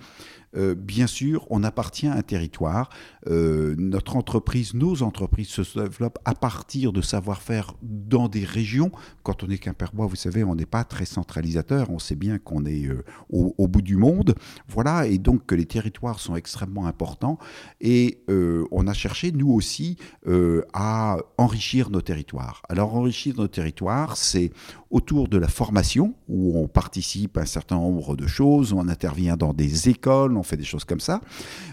euh, 0.56 0.74
bien 0.74 1.06
sûr, 1.06 1.46
on 1.50 1.62
appartient 1.62 2.06
à 2.06 2.14
un 2.14 2.22
territoire. 2.22 2.90
Euh, 3.26 3.74
notre 3.78 4.16
entreprise, 4.16 4.74
nos 4.74 5.02
entreprises 5.02 5.48
se 5.48 5.78
développent 5.78 6.18
à 6.24 6.34
partir 6.34 6.92
de 6.92 7.00
savoir-faire 7.00 7.74
dans 7.82 8.28
des 8.28 8.44
régions. 8.44 8.90
Quand 9.22 9.42
on 9.42 9.50
est 9.50 9.58
Quimperbois, 9.58 10.06
vous 10.06 10.16
savez, 10.16 10.44
on 10.44 10.54
n'est 10.54 10.66
pas 10.66 10.84
très 10.84 11.04
centralisateur. 11.04 11.90
On 11.90 11.98
sait 11.98 12.16
bien 12.16 12.38
qu'on 12.38 12.64
est 12.64 12.86
euh, 12.86 13.04
au, 13.30 13.68
bout 13.68 13.82
du 13.82 13.96
monde. 13.96 14.34
Voilà, 14.68 15.06
et 15.06 15.18
donc 15.18 15.46
que 15.46 15.54
les 15.54 15.66
territoires 15.66 16.20
sont 16.20 16.36
extrêmement 16.36 16.86
importants. 16.86 17.38
Et 17.80 18.22
on 18.28 18.86
a 18.86 18.92
cherché, 18.92 19.32
nous 19.32 19.50
aussi, 19.50 19.96
à 20.72 21.18
enrichir 21.38 21.90
nos 21.90 22.00
territoires. 22.00 22.62
Alors, 22.68 22.94
enrichir 22.94 23.34
nos 23.36 23.48
territoires, 23.48 24.16
c'est 24.16 24.52
autour 24.94 25.26
de 25.26 25.38
la 25.38 25.48
formation, 25.48 26.14
où 26.28 26.56
on 26.56 26.68
participe 26.68 27.36
à 27.36 27.40
un 27.40 27.46
certain 27.46 27.74
nombre 27.74 28.14
de 28.14 28.28
choses, 28.28 28.72
on 28.72 28.88
intervient 28.88 29.36
dans 29.36 29.52
des 29.52 29.88
écoles, 29.88 30.36
on 30.36 30.44
fait 30.44 30.56
des 30.56 30.62
choses 30.62 30.84
comme 30.84 31.00
ça. 31.00 31.20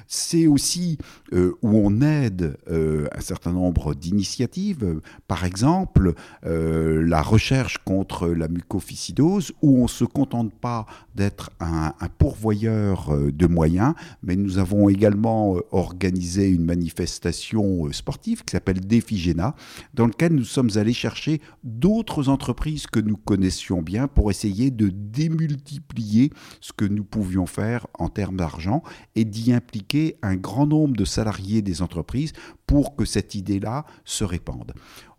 C'est 0.08 0.48
aussi 0.48 0.98
euh, 1.32 1.54
où 1.62 1.70
on 1.70 2.02
aide 2.02 2.58
euh, 2.72 3.06
un 3.16 3.22
certain 3.22 3.52
nombre 3.52 3.94
d'initiatives, 3.94 5.00
par 5.28 5.46
exemple 5.46 6.16
euh, 6.48 7.08
la 7.08 7.22
recherche 7.22 7.78
contre 7.86 8.28
la 8.28 8.48
mucoviscidose, 8.48 9.52
où 9.62 9.78
on 9.78 9.84
ne 9.84 9.88
se 9.88 10.04
contente 10.04 10.52
pas 10.52 10.88
d'être 11.14 11.52
un, 11.60 11.94
pourvoyeur 12.18 13.16
de 13.32 13.48
moyens, 13.48 13.94
mais 14.24 14.36
nous 14.36 14.58
avons 14.58 14.90
également 14.90 15.58
organisé 15.72 16.50
une 16.50 16.66
manifestation 16.66 17.92
sportive 17.92 18.44
qui 18.44 18.54
s'appelle 18.54 18.80
Défigéna, 18.80 19.56
dans 19.94 20.08
laquelle 20.08 20.34
nous 20.34 20.44
sommes 20.44 20.72
allés 20.76 20.94
chercher 20.94 21.40
d'autres 21.64 22.28
entreprises 22.28 22.88
que 22.88 23.00
nous 23.00 23.11
nous 23.12 23.18
connaissions 23.18 23.82
bien 23.82 24.08
pour 24.08 24.32
essayer 24.32 24.72
de 24.72 24.88
démultiplier 24.88 26.32
ce 26.62 26.72
que 26.72 26.86
nous 26.86 27.04
pouvions 27.04 27.46
faire 27.46 27.86
en 28.00 28.08
termes 28.08 28.38
d'argent 28.38 28.84
et 29.16 29.26
d'y 29.26 29.52
impliquer 29.52 30.18
un 30.22 30.38
grand 30.38 30.66
nombre 30.66 30.96
de 30.96 31.04
salariés 31.04 31.62
des 31.62 31.82
entreprises 31.82 32.32
pour 32.66 32.96
que 32.96 33.04
cette 33.04 33.36
idée-là 33.36 33.86
se 34.06 34.24
répande 34.24 34.74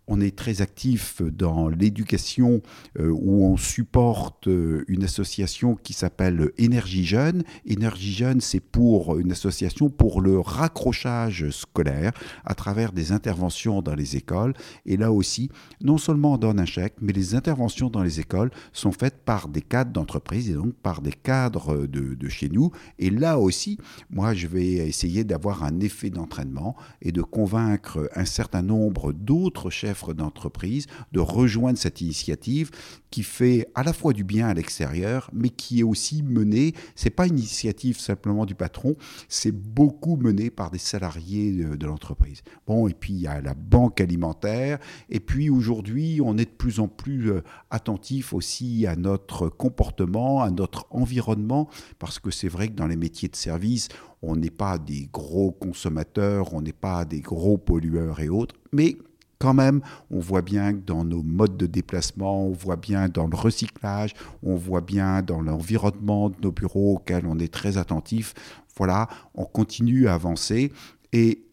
on 0.07 0.19
est 0.19 0.35
très 0.35 0.61
actif 0.61 1.21
dans 1.21 1.69
l'éducation 1.69 2.61
euh, 2.99 3.09
où 3.09 3.45
on 3.45 3.57
supporte 3.57 4.47
euh, 4.47 4.83
une 4.87 5.03
association 5.03 5.75
qui 5.75 5.93
s'appelle 5.93 6.51
Énergie 6.57 7.05
Jeune. 7.05 7.43
Énergie 7.65 8.13
Jeune, 8.13 8.41
c'est 8.41 8.59
pour 8.59 9.17
une 9.17 9.31
association 9.31 9.89
pour 9.89 10.21
le 10.21 10.39
raccrochage 10.39 11.49
scolaire 11.51 12.11
à 12.43 12.53
travers 12.53 12.91
des 12.91 13.11
interventions 13.11 13.81
dans 13.81 13.95
les 13.95 14.17
écoles. 14.17 14.53
Et 14.85 14.97
là 14.97 15.11
aussi, 15.11 15.49
non 15.81 15.97
seulement 15.97 16.33
on 16.33 16.37
donne 16.37 16.59
un 16.59 16.65
chèque, 16.65 16.95
mais 17.01 17.13
les 17.13 17.35
interventions 17.35 17.89
dans 17.89 18.03
les 18.03 18.19
écoles 18.19 18.51
sont 18.73 18.91
faites 18.91 19.23
par 19.23 19.47
des 19.47 19.61
cadres 19.61 19.91
d'entreprise 19.91 20.49
et 20.49 20.53
donc 20.53 20.73
par 20.73 21.01
des 21.01 21.13
cadres 21.13 21.87
de, 21.87 22.15
de 22.15 22.29
chez 22.29 22.49
nous. 22.49 22.71
Et 22.99 23.09
là 23.09 23.39
aussi, 23.39 23.77
moi, 24.09 24.33
je 24.33 24.47
vais 24.47 24.73
essayer 24.73 25.23
d'avoir 25.23 25.63
un 25.63 25.79
effet 25.79 26.09
d'entraînement 26.09 26.75
et 27.01 27.11
de 27.11 27.21
convaincre 27.21 28.09
un 28.15 28.25
certain 28.25 28.61
nombre 28.61 29.13
d'autres 29.13 29.69
chefs 29.69 29.92
d'entreprise 30.13 30.87
de 31.11 31.19
rejoindre 31.19 31.77
cette 31.77 32.01
initiative 32.01 32.71
qui 33.13 33.23
fait 33.23 33.67
à 33.75 33.83
la 33.83 33.93
fois 33.93 34.11
du 34.11 34.23
bien 34.23 34.47
à 34.47 34.53
l'extérieur, 34.55 35.29
mais 35.33 35.49
qui 35.49 35.81
est 35.81 35.83
aussi 35.83 36.23
menée, 36.23 36.73
c'est 36.95 37.11
pas 37.11 37.27
une 37.27 37.37
initiative 37.37 37.99
simplement 37.99 38.47
du 38.47 38.55
patron, 38.55 38.95
c'est 39.29 39.51
beaucoup 39.51 40.15
mené 40.15 40.49
par 40.49 40.71
des 40.71 40.79
salariés 40.79 41.51
de, 41.51 41.85
l'entreprise. 41.85 42.41
Bon, 42.65 42.87
et 42.87 42.93
puis 42.93 43.13
il 43.13 43.19
y 43.19 43.27
a 43.27 43.39
la 43.39 43.53
banque 43.53 44.01
alimentaire, 44.01 44.79
et 45.09 45.19
puis 45.19 45.51
aujourd'hui, 45.51 46.21
on 46.23 46.37
est 46.39 46.45
de 46.45 46.49
plus 46.57 46.79
en 46.79 46.87
plus 46.87 47.29
euh, 47.29 47.43
attentif 47.69 48.33
aussi 48.33 48.87
à 48.87 48.95
notre 48.95 49.47
comportement, 49.47 50.41
à 50.41 50.49
notre 50.49 50.87
environnement, 50.89 51.69
parce 51.99 52.17
que 52.17 52.31
c'est 52.31 52.47
vrai 52.47 52.69
que 52.69 52.73
dans 52.73 52.87
les 52.87 52.95
métiers 52.95 53.29
de 53.29 53.35
service, 53.35 53.89
on 54.23 54.37
n'est 54.37 54.49
pas 54.49 54.77
des 54.77 55.09
gros 55.13 55.51
consommateurs, 55.51 56.53
on 56.53 56.61
n'est 56.61 56.73
pas 56.73 57.05
des 57.05 57.19
gros 57.19 57.57
pollueurs 57.57 58.21
et 58.21 58.29
autres, 58.29 58.55
mais 58.71 58.97
quand 59.39 59.53
même, 59.53 59.81
on 60.09 60.19
voit 60.19 60.41
bien 60.41 60.73
dans 60.73 61.03
nos 61.03 61.21
modes 61.21 61.57
de 61.57 61.65
déplacement, 61.65 62.47
on 62.47 62.51
voit 62.51 62.75
bien 62.75 63.09
dans 63.09 63.27
le 63.27 63.35
recyclage, 63.35 64.13
on 64.41 64.55
voit 64.55 64.81
bien 64.81 65.21
dans 65.21 65.41
l'environnement 65.41 66.29
de 66.29 66.35
nos 66.41 66.51
bureaux 66.51 66.95
auxquels 66.95 67.25
on 67.25 67.39
est 67.39 67.53
très 67.53 67.77
attentif. 67.77 68.33
Voilà, 68.77 69.07
on 69.35 69.45
continue 69.45 70.07
à 70.07 70.13
avancer 70.13 70.71
et 71.11 71.43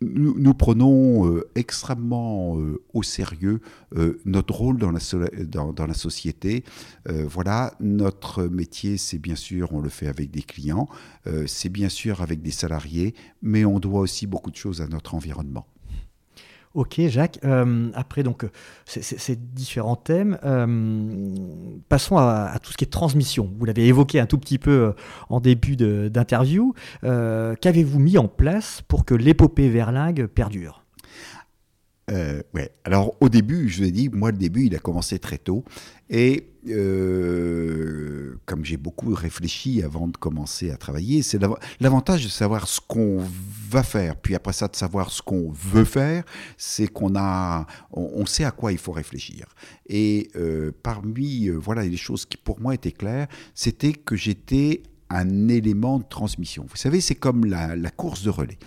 nous, 0.00 0.54
prenons 0.54 1.26
euh, 1.26 1.48
extrêmement 1.56 2.58
euh, 2.58 2.80
au 2.94 3.02
sérieux 3.02 3.60
euh, 3.96 4.20
notre 4.24 4.54
rôle 4.54 4.78
dans 4.78 4.92
la, 4.92 5.00
dans 5.44 5.86
la 5.86 5.94
société. 5.94 6.64
voilà, 7.06 7.74
notre 7.80 8.44
métier, 8.44 8.96
c'est 8.96 9.18
bien 9.18 9.34
sûr, 9.34 9.72
on 9.72 9.80
le 9.80 9.88
fait 9.88 10.06
avec 10.06 10.30
des 10.30 10.42
clients, 10.42 10.88
c'est 11.46 11.68
bien 11.68 11.88
sûr 11.88 12.22
avec 12.22 12.42
des 12.42 12.50
salariés, 12.50 13.14
mais 13.42 13.64
on 13.64 13.80
doit 13.80 14.00
aussi 14.00 14.26
beaucoup 14.26 14.50
de 14.50 14.56
choses 14.56 14.80
à 14.80 14.86
notre 14.86 15.14
environnement. 15.14 15.66
Ok, 16.78 17.00
Jacques. 17.08 17.40
Euh, 17.44 17.90
après 17.94 18.22
donc 18.22 18.46
ces, 18.86 19.34
différents 19.34 19.96
thèmes, 19.96 20.38
euh, 20.44 21.26
passons 21.88 22.18
à, 22.18 22.56
tout 22.62 22.70
ce 22.70 22.76
qui 22.76 22.84
est 22.84 22.88
transmission. 22.88 23.52
Vous 23.58 23.64
l'avez 23.64 23.88
évoqué 23.88 24.20
un 24.20 24.26
tout 24.26 24.38
petit 24.38 24.58
peu 24.58 24.70
euh, 24.70 24.92
en 25.28 25.40
début 25.40 25.74
d'interview. 25.74 26.74
Qu'avez-vous 27.02 27.98
mis 27.98 28.16
en 28.16 28.28
place 28.28 28.82
pour 28.86 29.04
que 29.04 29.14
l'épopée 29.16 29.68
Verlingue 29.68 30.26
perdure? 30.26 30.84
Ouais. 32.54 32.70
Alors 32.84 33.16
au 33.20 33.28
début, 33.28 33.68
je 33.68 33.78
vous 33.78 33.88
ai 33.88 33.90
dit, 33.90 34.08
moi 34.08 34.30
le 34.30 34.38
début, 34.38 34.66
il 34.66 34.76
a 34.76 34.78
commencé 34.78 35.18
très 35.18 35.38
tôt. 35.38 35.64
Et 36.10 36.46
euh, 36.68 38.38
comme 38.46 38.64
j'ai 38.64 38.76
beaucoup 38.76 39.14
réfléchi 39.14 39.82
avant 39.82 40.08
de 40.08 40.16
commencer 40.16 40.70
à 40.70 40.76
travailler, 40.76 41.22
c'est 41.22 41.38
l'avantage 41.80 42.24
de 42.24 42.28
savoir 42.28 42.66
ce 42.68 42.80
qu'on 42.80 43.22
va 43.68 43.82
faire, 43.82 44.16
puis 44.16 44.34
après 44.34 44.52
ça 44.52 44.68
de 44.68 44.76
savoir 44.76 45.10
ce 45.10 45.22
qu'on 45.22 45.50
veut 45.50 45.84
faire, 45.84 46.24
c'est 46.56 46.88
qu'on 46.88 47.16
a, 47.16 47.66
on, 47.92 48.26
sait 48.26 48.44
à 48.44 48.50
quoi 48.50 48.72
il 48.72 48.78
faut 48.78 48.92
réfléchir. 48.92 49.46
Et 49.86 50.30
euh, 50.36 50.72
parmi, 50.82 51.48
euh, 51.48 51.56
voilà, 51.56 51.82
les 51.84 51.96
choses 51.96 52.26
qui 52.26 52.36
pour 52.36 52.60
moi 52.60 52.74
étaient 52.74 52.92
claires, 52.92 53.28
c'était 53.54 53.92
que 53.92 54.16
j'étais 54.16 54.82
un 55.10 55.48
élément 55.48 55.98
de 55.98 56.04
transmission. 56.04 56.66
Vous 56.68 56.76
savez, 56.76 57.00
c'est 57.00 57.14
comme 57.14 57.46
la, 57.46 57.90
course 57.90 58.22
de 58.22 58.30
relais. 58.30 58.58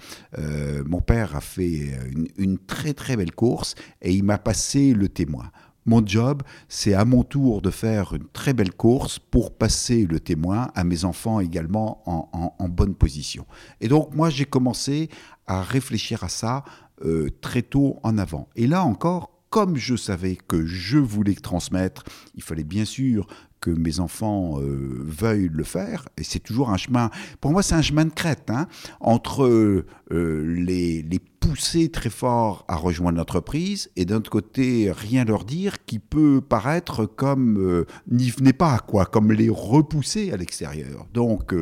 mon 0.88 1.00
père 1.00 1.36
a 1.36 1.42
fait 1.42 1.92
une, 2.38 2.58
très 2.58 2.94
très 2.94 3.16
belle 3.16 3.32
course 3.32 3.76
et 4.02 4.12
il 4.12 4.24
m'a 4.24 4.40
passé 4.40 4.94
le 4.94 5.08
témoin. 5.08 5.52
Mon 5.86 6.06
job, 6.06 6.44
c'est 6.70 6.94
à 6.94 7.06
mon 7.06 7.24
tour 7.24 7.62
de 7.62 7.72
faire 7.72 8.14
une 8.14 8.28
très 8.34 8.54
belle 8.54 8.72
course 8.72 9.18
pour 9.18 9.52
passer 9.52 10.06
le 10.06 10.20
témoin 10.20 10.70
à 10.76 10.84
mes 10.84 11.06
enfants 11.06 11.40
également 11.40 12.04
en, 12.06 12.70
bonne 12.70 12.94
position. 12.94 13.46
Et 13.80 13.88
donc 13.88 14.14
moi, 14.14 14.30
j'ai 14.30 14.46
commencé 14.46 15.10
à 15.48 15.62
réfléchir 15.62 16.24
à 16.24 16.30
ça 16.30 16.64
euh, 17.04 17.30
très 17.42 17.64
tôt 17.64 18.00
en 18.04 18.18
avant. 18.18 18.48
Et 18.56 18.68
là 18.68 18.84
encore, 18.84 19.32
comme 19.50 19.76
je 19.76 19.96
savais 19.96 20.36
que 20.36 20.66
je 20.66 20.98
voulais 20.98 21.36
transmettre, 21.36 22.04
il 22.36 22.44
fallait 22.44 22.64
bien 22.64 22.86
sûr 22.86 23.28
que 23.62 23.70
mes 23.70 24.00
enfants 24.00 24.60
euh, 24.60 24.98
veuillent 25.06 25.52
le 25.54 25.64
faire, 25.64 26.10
et 26.18 26.24
c'est 26.24 26.40
toujours 26.40 26.72
un 26.72 26.78
chemin, 26.78 27.12
pour 27.40 27.52
moi 27.52 27.62
c'est 27.64 27.76
un 27.76 27.82
chemin 27.82 28.06
de 28.06 28.14
crête, 28.14 28.50
hein, 28.50 28.68
entre 29.00 29.44
euh, 29.44 29.86
les, 30.10 31.04
les, 31.04 31.20
pousser 31.42 31.90
très 31.90 32.12
fort 32.12 32.66
à 32.68 32.76
rejoindre 32.76 33.18
l'entreprise, 33.18 33.90
et 33.96 34.06
d'un 34.06 34.18
autre 34.18 34.30
côté 34.30 34.92
rien 34.92 35.26
leur 35.26 35.44
dire 35.44 35.84
qui 35.86 35.98
peut 35.98 36.40
paraître 36.40 37.08
comme 37.08 37.58
euh, 37.58 37.88
n'y 38.12 38.30
venez 38.30 38.54
pas, 38.54 38.78
quoi, 38.78 39.08
comme 39.08 39.32
les 39.32 39.50
repousser 39.50 40.32
à 40.32 40.38
l'extérieur. 40.38 41.08
Donc, 41.16 41.56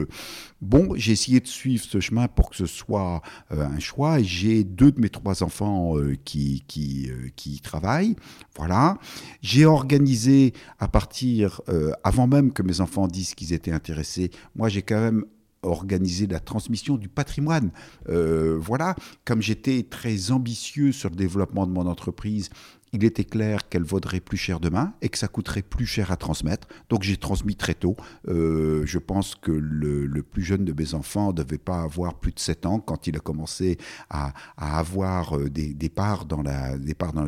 bon, 0.61 0.89
j'ai 0.95 1.13
essayé 1.13 1.39
de 1.39 1.47
suivre 1.47 1.85
ce 1.85 2.01
chemin 2.01 2.27
pour 2.27 2.49
que 2.49 2.57
ce 2.57 2.65
soit 2.65 3.21
un 3.51 3.79
choix, 3.79 4.21
j'ai 4.21 4.65
deux 4.65 4.91
de 4.91 4.99
mes 4.99 5.09
trois 5.09 5.43
enfants 5.43 5.93
qui, 6.25 6.65
qui, 6.67 7.09
qui 7.37 7.61
travaillent, 7.61 8.17
voilà. 8.57 8.97
J'ai 9.41 9.65
organisé 9.65 10.53
à 10.79 10.89
partir 10.89 11.61
euh, 11.89 11.93
avant 12.03 12.27
même 12.27 12.51
que 12.53 12.63
mes 12.63 12.81
enfants 12.81 13.07
disent 13.07 13.35
qu'ils 13.35 13.53
étaient 13.53 13.71
intéressés, 13.71 14.31
moi 14.55 14.69
j'ai 14.69 14.81
quand 14.81 14.99
même 14.99 15.25
organisé 15.61 16.27
la 16.27 16.39
transmission 16.39 16.95
du 16.95 17.09
patrimoine. 17.09 17.71
Euh, 18.07 18.57
voilà, 18.59 18.95
comme 19.25 19.41
j'étais 19.41 19.83
très 19.83 20.31
ambitieux 20.31 20.91
sur 20.91 21.09
le 21.09 21.15
développement 21.15 21.67
de 21.67 21.71
mon 21.71 21.85
entreprise 21.85 22.49
il 22.93 23.03
était 23.03 23.23
clair 23.23 23.69
qu'elle 23.69 23.83
vaudrait 23.83 24.19
plus 24.19 24.37
cher 24.37 24.59
demain 24.59 24.93
et 25.01 25.09
que 25.09 25.17
ça 25.17 25.27
coûterait 25.27 25.61
plus 25.61 25.85
cher 25.85 26.11
à 26.11 26.17
transmettre. 26.17 26.67
Donc 26.89 27.03
j'ai 27.03 27.17
transmis 27.17 27.55
très 27.55 27.73
tôt. 27.73 27.95
Euh, 28.27 28.83
je 28.85 28.97
pense 28.97 29.35
que 29.35 29.51
le, 29.51 30.23
plus 30.23 30.43
jeune 30.43 30.65
de 30.65 30.73
mes 30.73 30.93
enfants 30.93 31.27
ne 31.27 31.33
devait 31.33 31.57
pas 31.57 31.81
avoir 31.81 32.15
plus 32.15 32.31
de 32.31 32.39
7 32.39 32.65
ans 32.65 32.79
quand 32.79 33.07
il 33.07 33.15
a 33.15 33.19
commencé 33.19 33.77
à, 34.09 34.33
avoir 34.57 35.37
euh, 35.37 35.49
des, 35.49 35.89
parts 35.89 36.25
dans 36.25 36.41
la, 36.41 36.77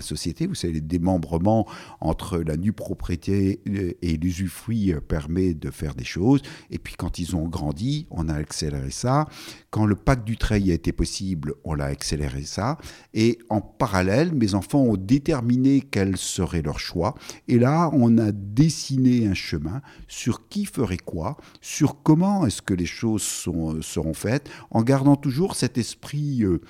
société. 0.01 0.47
Vous 0.47 0.55
savez, 0.55 0.73
les 0.73 0.81
démembrements 0.81 1.67
entre 1.99 2.39
la 2.39 2.57
nue 2.57 2.73
propriété 2.73 3.61
et 4.01 4.17
l'usufruit 4.17 4.93
permet 5.07 5.53
de 5.53 5.69
faire 5.69 5.95
des 5.95 6.03
choses. 6.03 6.41
Et 6.69 6.79
puis 6.79 6.95
quand 6.97 7.19
ils 7.19 7.35
ont 7.35 7.47
grandi, 7.47 8.07
on 8.09 8.29
a 8.29 8.33
accéléré 8.33 8.91
ça. 8.91 9.27
Quand 9.69 9.85
le 9.85 9.95
pacte 9.95 10.25
du 10.25 10.37
trail 10.37 10.71
a 10.71 10.73
été 10.73 10.91
possible, 10.91 11.53
on 11.63 11.73
l'a 11.73 11.85
accéléré 11.85 12.43
ça. 12.43 12.77
Et 13.13 13.37
en 13.49 13.61
parallèle, 13.61 14.33
mes 14.33 14.55
enfants 14.55 14.81
ont 14.81 14.97
déterminé 14.97 15.50
quel 15.91 16.17
serait 16.17 16.61
leur 16.61 16.79
choix. 16.79 17.15
Et 17.47 17.59
là, 17.59 17.89
on 17.93 18.17
a 18.17 18.31
dessiné 18.31 19.27
un 19.27 19.33
chemin 19.33 19.81
sur 20.07 20.47
qui 20.47 20.65
ferait 20.65 20.97
quoi, 20.97 21.37
sur 21.61 22.01
comment 22.03 22.45
est-ce 22.45 22.61
que 22.61 22.73
les 22.73 22.85
choses 22.85 23.23
sont, 23.23 23.81
seront 23.81 24.13
faites, 24.13 24.49
en 24.69 24.83
gardant 24.83 25.15
toujours 25.15 25.55
cet 25.55 25.77
esprit 25.77 26.43
euh, 26.43 26.61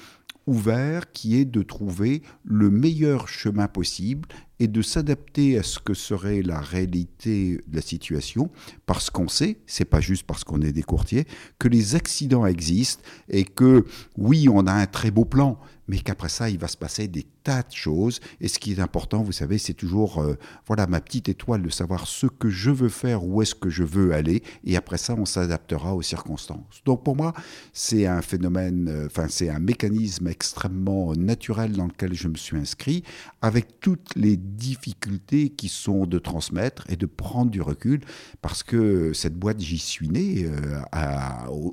ouvert 0.47 1.11
qui 1.11 1.37
est 1.37 1.45
de 1.45 1.61
trouver 1.61 2.23
le 2.43 2.69
meilleur 2.69 3.27
chemin 3.27 3.67
possible 3.67 4.27
et 4.61 4.67
de 4.67 4.83
s'adapter 4.83 5.57
à 5.57 5.63
ce 5.63 5.79
que 5.79 5.95
serait 5.95 6.43
la 6.43 6.61
réalité 6.61 7.63
de 7.67 7.75
la 7.75 7.81
situation 7.81 8.51
parce 8.85 9.09
qu'on 9.09 9.27
sait, 9.27 9.57
c'est 9.65 9.85
pas 9.85 10.01
juste 10.01 10.21
parce 10.27 10.43
qu'on 10.43 10.61
est 10.61 10.71
des 10.71 10.83
courtiers, 10.83 11.25
que 11.57 11.67
les 11.67 11.95
accidents 11.95 12.45
existent 12.45 13.01
et 13.27 13.43
que 13.43 13.85
oui, 14.19 14.47
on 14.49 14.67
a 14.67 14.73
un 14.73 14.85
très 14.85 15.09
beau 15.09 15.25
plan, 15.25 15.57
mais 15.91 15.99
qu'après 15.99 16.29
ça, 16.29 16.49
il 16.49 16.57
va 16.57 16.69
se 16.69 16.77
passer 16.77 17.09
des 17.09 17.25
tas 17.43 17.63
de 17.63 17.73
choses. 17.73 18.21
Et 18.39 18.47
ce 18.47 18.59
qui 18.59 18.71
est 18.71 18.79
important, 18.79 19.23
vous 19.23 19.33
savez, 19.33 19.57
c'est 19.57 19.73
toujours, 19.73 20.21
euh, 20.21 20.35
voilà, 20.65 20.87
ma 20.87 21.01
petite 21.01 21.27
étoile 21.27 21.61
de 21.61 21.69
savoir 21.69 22.07
ce 22.07 22.27
que 22.27 22.49
je 22.49 22.71
veux 22.71 22.87
faire, 22.87 23.25
où 23.25 23.41
est-ce 23.41 23.55
que 23.55 23.69
je 23.69 23.83
veux 23.83 24.13
aller. 24.13 24.41
Et 24.63 24.77
après 24.77 24.97
ça, 24.97 25.15
on 25.17 25.25
s'adaptera 25.25 25.93
aux 25.93 26.01
circonstances. 26.01 26.81
Donc 26.85 27.03
pour 27.03 27.17
moi, 27.17 27.33
c'est 27.73 28.05
un 28.05 28.21
phénomène, 28.21 28.87
euh, 28.87 29.05
enfin, 29.07 29.27
c'est 29.27 29.49
un 29.49 29.59
mécanisme 29.59 30.27
extrêmement 30.27 31.13
naturel 31.13 31.73
dans 31.73 31.87
lequel 31.87 32.13
je 32.13 32.29
me 32.29 32.35
suis 32.35 32.57
inscrit, 32.57 33.03
avec 33.41 33.81
toutes 33.81 34.15
les 34.15 34.37
difficultés 34.51 35.49
qui 35.49 35.69
sont 35.69 36.05
de 36.05 36.19
transmettre 36.19 36.85
et 36.89 36.95
de 36.95 37.05
prendre 37.05 37.51
du 37.51 37.61
recul, 37.61 38.01
parce 38.41 38.63
que 38.63 39.13
cette 39.13 39.35
boîte, 39.35 39.59
j'y 39.59 39.77
suis 39.77 40.09
né 40.09 40.45
euh, 40.45 40.81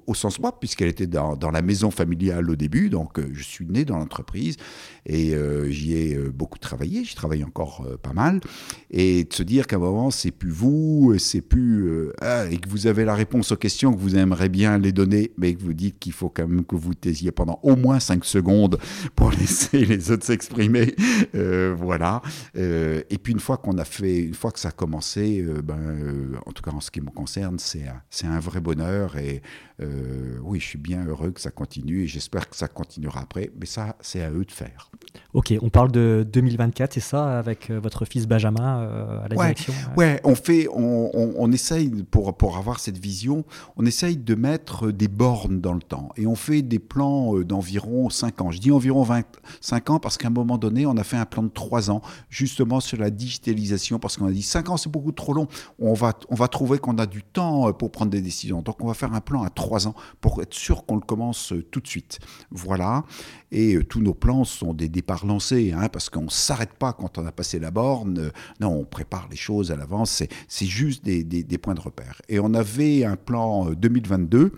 au, 0.06 0.14
sens 0.14 0.38
propre, 0.38 0.58
puisqu'elle 0.58 0.88
était 0.88 1.06
dans, 1.06 1.36
la 1.50 1.62
maison 1.62 1.90
familiale 1.90 2.50
au 2.50 2.56
début. 2.56 2.90
Donc 2.90 3.20
je 3.32 3.42
suis 3.42 3.66
né 3.66 3.84
dans 3.84 3.98
entreprise 4.08 4.56
et 5.06 5.34
euh, 5.34 5.70
j'y 5.70 5.94
ai 5.94 6.14
euh, 6.14 6.30
beaucoup 6.30 6.58
travaillé, 6.58 7.04
j'y 7.04 7.14
travaille 7.14 7.44
encore 7.44 7.86
euh, 7.86 7.96
pas 7.96 8.12
mal. 8.12 8.40
et 8.90 9.24
de 9.24 9.32
se 9.32 9.42
dire 9.42 9.66
qu'à 9.66 9.76
un 9.76 9.80
moment, 9.80 10.10
c'est 10.10 10.30
plus 10.30 10.50
vous, 10.50 11.14
c'est 11.18 11.40
plus. 11.40 12.10
Ah, 12.20 12.46
et 12.50 12.58
que 12.58 12.68
vous 12.68 12.86
avez 12.86 13.04
la 13.04 13.14
réponse 13.14 13.52
aux 13.52 13.56
questions, 13.56 13.92
que 13.92 13.98
vous 13.98 14.16
aimeriez 14.16 14.48
bien 14.48 14.78
les 14.78 14.92
donner, 14.92 15.32
mais 15.36 15.54
que 15.54 15.62
vous 15.62 15.74
dites 15.74 15.98
qu'il 15.98 16.12
faut 16.12 16.28
quand 16.28 16.46
même 16.46 16.64
que 16.64 16.76
vous 16.76 16.94
taisiez 16.94 17.32
pendant 17.32 17.58
au 17.62 17.76
moins 17.76 18.00
5 18.00 18.24
secondes 18.24 18.78
pour 19.14 19.30
laisser 19.40 19.84
les 19.84 20.10
autres 20.10 20.24
s'exprimer. 20.24 20.94
voilà. 21.32 22.22
Et 23.10 23.18
puis, 23.18 23.32
une 23.32 23.40
fois 23.40 23.56
qu'on 23.56 23.78
a 23.78 23.84
fait, 23.84 24.18
une 24.18 24.34
fois 24.34 24.50
que 24.50 24.60
ça 24.60 24.68
a 24.68 24.72
commencé, 24.72 25.44
ben, 25.64 26.32
en 26.46 26.52
tout 26.52 26.62
cas 26.62 26.70
en 26.70 26.80
ce 26.80 26.90
qui 26.90 27.00
me 27.00 27.10
concerne, 27.10 27.58
c'est 27.58 27.84
un, 27.86 28.30
un 28.30 28.40
vrai 28.40 28.60
bonheur. 28.60 29.16
Et 29.16 29.42
oui, 30.42 30.60
je 30.60 30.66
suis 30.66 30.78
bien 30.78 31.04
heureux 31.06 31.30
que 31.30 31.40
ça 31.40 31.50
continue 31.50 32.02
et 32.04 32.06
j'espère 32.06 32.48
que 32.48 32.56
ça 32.56 32.68
continuera 32.68 33.20
après. 33.20 33.50
Mais 33.58 33.66
ça, 33.66 33.96
c'est 34.00 34.22
à 34.22 34.30
eux 34.30 34.44
de 34.44 34.52
faire. 34.52 34.90
Ok, 35.34 35.52
on 35.60 35.68
parle 35.68 35.92
de 35.92 36.26
2024, 36.32 36.94
c'est 36.94 37.00
ça, 37.00 37.38
avec 37.38 37.70
euh, 37.70 37.78
votre 37.78 38.04
fils 38.04 38.26
Benjamin 38.26 38.80
euh, 38.80 39.24
à 39.24 39.28
la 39.28 39.36
direction 39.36 39.74
Ouais, 39.96 40.20
on 40.24 40.34
fait, 40.34 40.68
on, 40.72 41.10
on, 41.14 41.52
essaye, 41.52 41.90
pour, 42.10 42.36
pour 42.36 42.56
avoir 42.56 42.80
cette 42.80 42.98
vision, 42.98 43.44
on 43.76 43.84
essaye 43.84 44.16
de 44.16 44.34
mettre 44.34 44.90
des 44.90 45.08
bornes 45.08 45.60
dans 45.60 45.74
le 45.74 45.82
temps. 45.82 46.10
Et 46.16 46.26
on 46.26 46.34
fait 46.34 46.62
des 46.62 46.78
plans 46.78 47.36
euh, 47.36 47.44
d'environ 47.44 48.08
5 48.08 48.40
ans. 48.40 48.50
Je 48.50 48.58
dis 48.58 48.70
environ 48.70 49.02
25 49.02 49.90
ans 49.90 50.00
parce 50.00 50.16
qu'à 50.16 50.28
un 50.28 50.32
moment 50.32 50.56
donné, 50.56 50.86
on 50.86 50.96
a 50.96 51.04
fait 51.04 51.18
un 51.18 51.26
plan 51.26 51.42
de 51.42 51.50
3 51.50 51.90
ans, 51.90 52.00
justement 52.58 52.80
sur 52.80 52.98
la 52.98 53.10
digitalisation, 53.10 54.00
parce 54.00 54.16
qu'on 54.16 54.26
a 54.26 54.32
dit 54.32 54.42
5 54.42 54.68
ans, 54.70 54.76
c'est 54.76 54.90
beaucoup 54.90 55.12
trop 55.12 55.32
long. 55.32 55.46
On 55.78 55.94
va, 55.94 56.12
on 56.28 56.34
va 56.34 56.48
trouver 56.48 56.78
qu'on 56.78 56.98
a 56.98 57.06
du 57.06 57.22
temps 57.22 57.72
pour 57.72 57.92
prendre 57.92 58.10
des 58.10 58.20
décisions. 58.20 58.62
Donc 58.62 58.82
on 58.82 58.88
va 58.88 58.94
faire 58.94 59.14
un 59.14 59.20
plan 59.20 59.44
à 59.44 59.50
3 59.50 59.86
ans 59.86 59.94
pour 60.20 60.42
être 60.42 60.54
sûr 60.54 60.84
qu'on 60.84 60.96
le 60.96 61.02
commence 61.02 61.52
tout 61.70 61.78
de 61.78 61.86
suite. 61.86 62.18
Voilà. 62.50 63.04
Et 63.52 63.76
euh, 63.76 63.84
tous 63.84 64.00
nos 64.00 64.12
plans 64.12 64.42
sont 64.42 64.74
des 64.74 64.88
départs 64.88 65.24
lancés, 65.24 65.72
hein, 65.72 65.88
parce 65.88 66.10
qu'on 66.10 66.24
ne 66.24 66.30
s'arrête 66.30 66.74
pas 66.74 66.92
quand 66.92 67.16
on 67.16 67.26
a 67.26 67.32
passé 67.32 67.60
la 67.60 67.70
borne. 67.70 68.18
Euh, 68.18 68.30
non, 68.60 68.80
on 68.80 68.84
prépare 68.84 69.28
les 69.30 69.36
choses 69.36 69.70
à 69.70 69.76
l'avance. 69.76 70.24
C'est 70.48 70.66
juste 70.66 71.04
des, 71.04 71.22
des, 71.22 71.58
points 71.58 71.74
de 71.74 71.80
repère. 71.80 72.20
Et 72.28 72.40
on 72.40 72.54
avait 72.54 73.04
un 73.04 73.16
plan 73.16 73.70
2022 73.70 74.38
euh, 74.38 74.50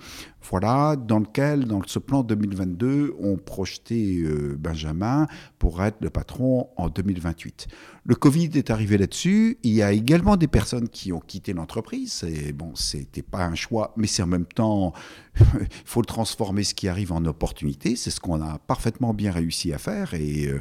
voilà, 0.43 0.97
dans 0.97 1.19
lequel, 1.19 1.65
dans 1.65 1.83
ce 1.87 1.99
plan 1.99 2.23
2022, 2.23 3.15
on 3.21 3.37
projetait 3.37 4.23
Benjamin 4.59 5.27
pour 5.59 5.83
être 5.83 5.99
le 6.01 6.11
patron 6.11 6.69
en 6.77 6.89
2028. 6.89 7.69
Le 8.11 8.17
Covid 8.17 8.51
est 8.55 8.71
arrivé 8.71 8.99
là-dessus. 8.99 9.59
Il 9.63 9.71
y 9.71 9.83
a 9.83 9.93
également 9.93 10.37
des 10.37 10.49
personnes 10.49 10.89
qui 10.89 11.13
ont 11.13 11.21
quitté 11.21 11.53
l'entreprise. 11.53 12.25
Et 12.25 12.53
bon, 12.53 12.75
c'était 12.75 13.23
pas 13.23 13.45
un 13.45 13.55
choix, 13.55 13.95
mais 13.97 14.09
c'est 14.09 14.25
en 14.25 14.27
même 14.27 14.47
temps, 14.47 14.93
il 15.39 15.69
faut 15.85 16.03
transformer 16.03 16.65
ce 16.65 16.75
qui 16.75 16.89
arrive 16.89 17.13
en 17.13 17.25
opportunité. 17.25 17.95
C'est 17.95 18.11
ce 18.11 18.19
qu'on 18.19 18.43
a 18.43 18.59
parfaitement 18.59 19.15
bien 19.15 19.31
réussi 19.31 19.73
à 19.73 19.79
faire. 19.79 20.15
Et 20.15 20.49
euh, 20.49 20.61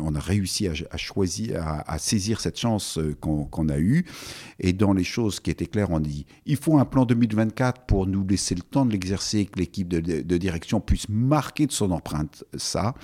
on 0.00 0.14
a 0.14 0.20
réussi 0.20 0.68
à, 0.68 0.96
choisir, 0.96 1.62
à, 1.86 1.98
saisir 1.98 2.40
cette 2.40 2.58
chance 2.58 2.96
euh, 2.96 3.14
qu'on, 3.20 3.68
a 3.68 3.78
eue. 3.78 4.06
Et 4.58 4.72
dans 4.72 4.94
les 4.94 5.04
choses 5.04 5.38
qui 5.38 5.50
étaient 5.50 5.66
claires, 5.66 5.90
on 5.90 6.00
dit 6.00 6.24
il 6.46 6.56
faut 6.56 6.78
un 6.78 6.86
plan 6.86 7.04
2024 7.04 7.82
pour 7.82 8.06
nous 8.06 8.26
laisser 8.26 8.54
le 8.54 8.62
temps 8.62 8.86
de 8.86 8.92
l'exercer, 8.92 9.44
que 9.44 9.58
l'équipe 9.58 9.88
de, 9.88 10.00
de 10.00 10.36
direction 10.38 10.80
puisse 10.80 11.10
marquer 11.10 11.66
de 11.66 11.72
son 11.72 11.90
empreinte 11.90 12.42
ça. 12.56 12.94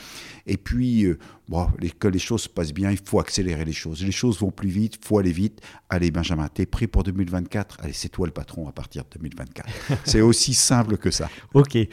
Et 0.46 0.56
puis, 0.56 1.06
euh, 1.52 1.52
bon, 1.52 1.68
que 1.98 2.08
les 2.08 2.18
choses 2.18 2.42
se 2.42 2.48
passent 2.48 2.72
bien, 2.72 2.90
il 2.90 2.98
faut 2.98 3.20
accélérer 3.20 3.64
les 3.64 3.72
choses. 3.72 4.04
Les 4.04 4.12
choses 4.12 4.38
vont 4.40 4.50
plus 4.50 4.68
vite, 4.68 4.98
il 5.00 5.06
faut 5.06 5.18
aller 5.18 5.32
vite. 5.32 5.60
Allez, 5.88 6.10
Benjamin, 6.10 6.48
t'es 6.48 6.66
prêt 6.66 6.86
pour 6.86 7.02
2024 7.04 7.78
Allez, 7.82 7.92
c'est 7.92 8.08
toi 8.08 8.26
le 8.26 8.32
patron 8.32 8.68
à 8.68 8.72
partir 8.72 9.04
de 9.04 9.18
2024. 9.18 9.68
c'est 10.04 10.20
aussi 10.20 10.54
simple 10.54 10.96
que 10.96 11.10
ça. 11.10 11.28
Ok. 11.54 11.76
Et, 11.76 11.90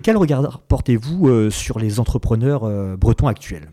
quel 0.00 0.16
regard 0.16 0.60
portez-vous 0.62 1.28
euh, 1.28 1.50
sur 1.50 1.78
les 1.78 2.00
entrepreneurs 2.00 2.64
euh, 2.64 2.96
bretons 2.96 3.28
actuels? 3.28 3.70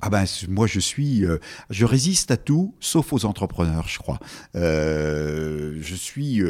Ah 0.00 0.10
ben 0.10 0.24
moi 0.48 0.68
je 0.68 0.78
suis, 0.78 1.24
je 1.70 1.84
résiste 1.84 2.30
à 2.30 2.36
tout 2.36 2.76
sauf 2.78 3.12
aux 3.12 3.24
entrepreneurs, 3.24 3.88
je 3.88 3.98
crois. 3.98 4.20
je 4.54 5.94
suis 5.94 6.40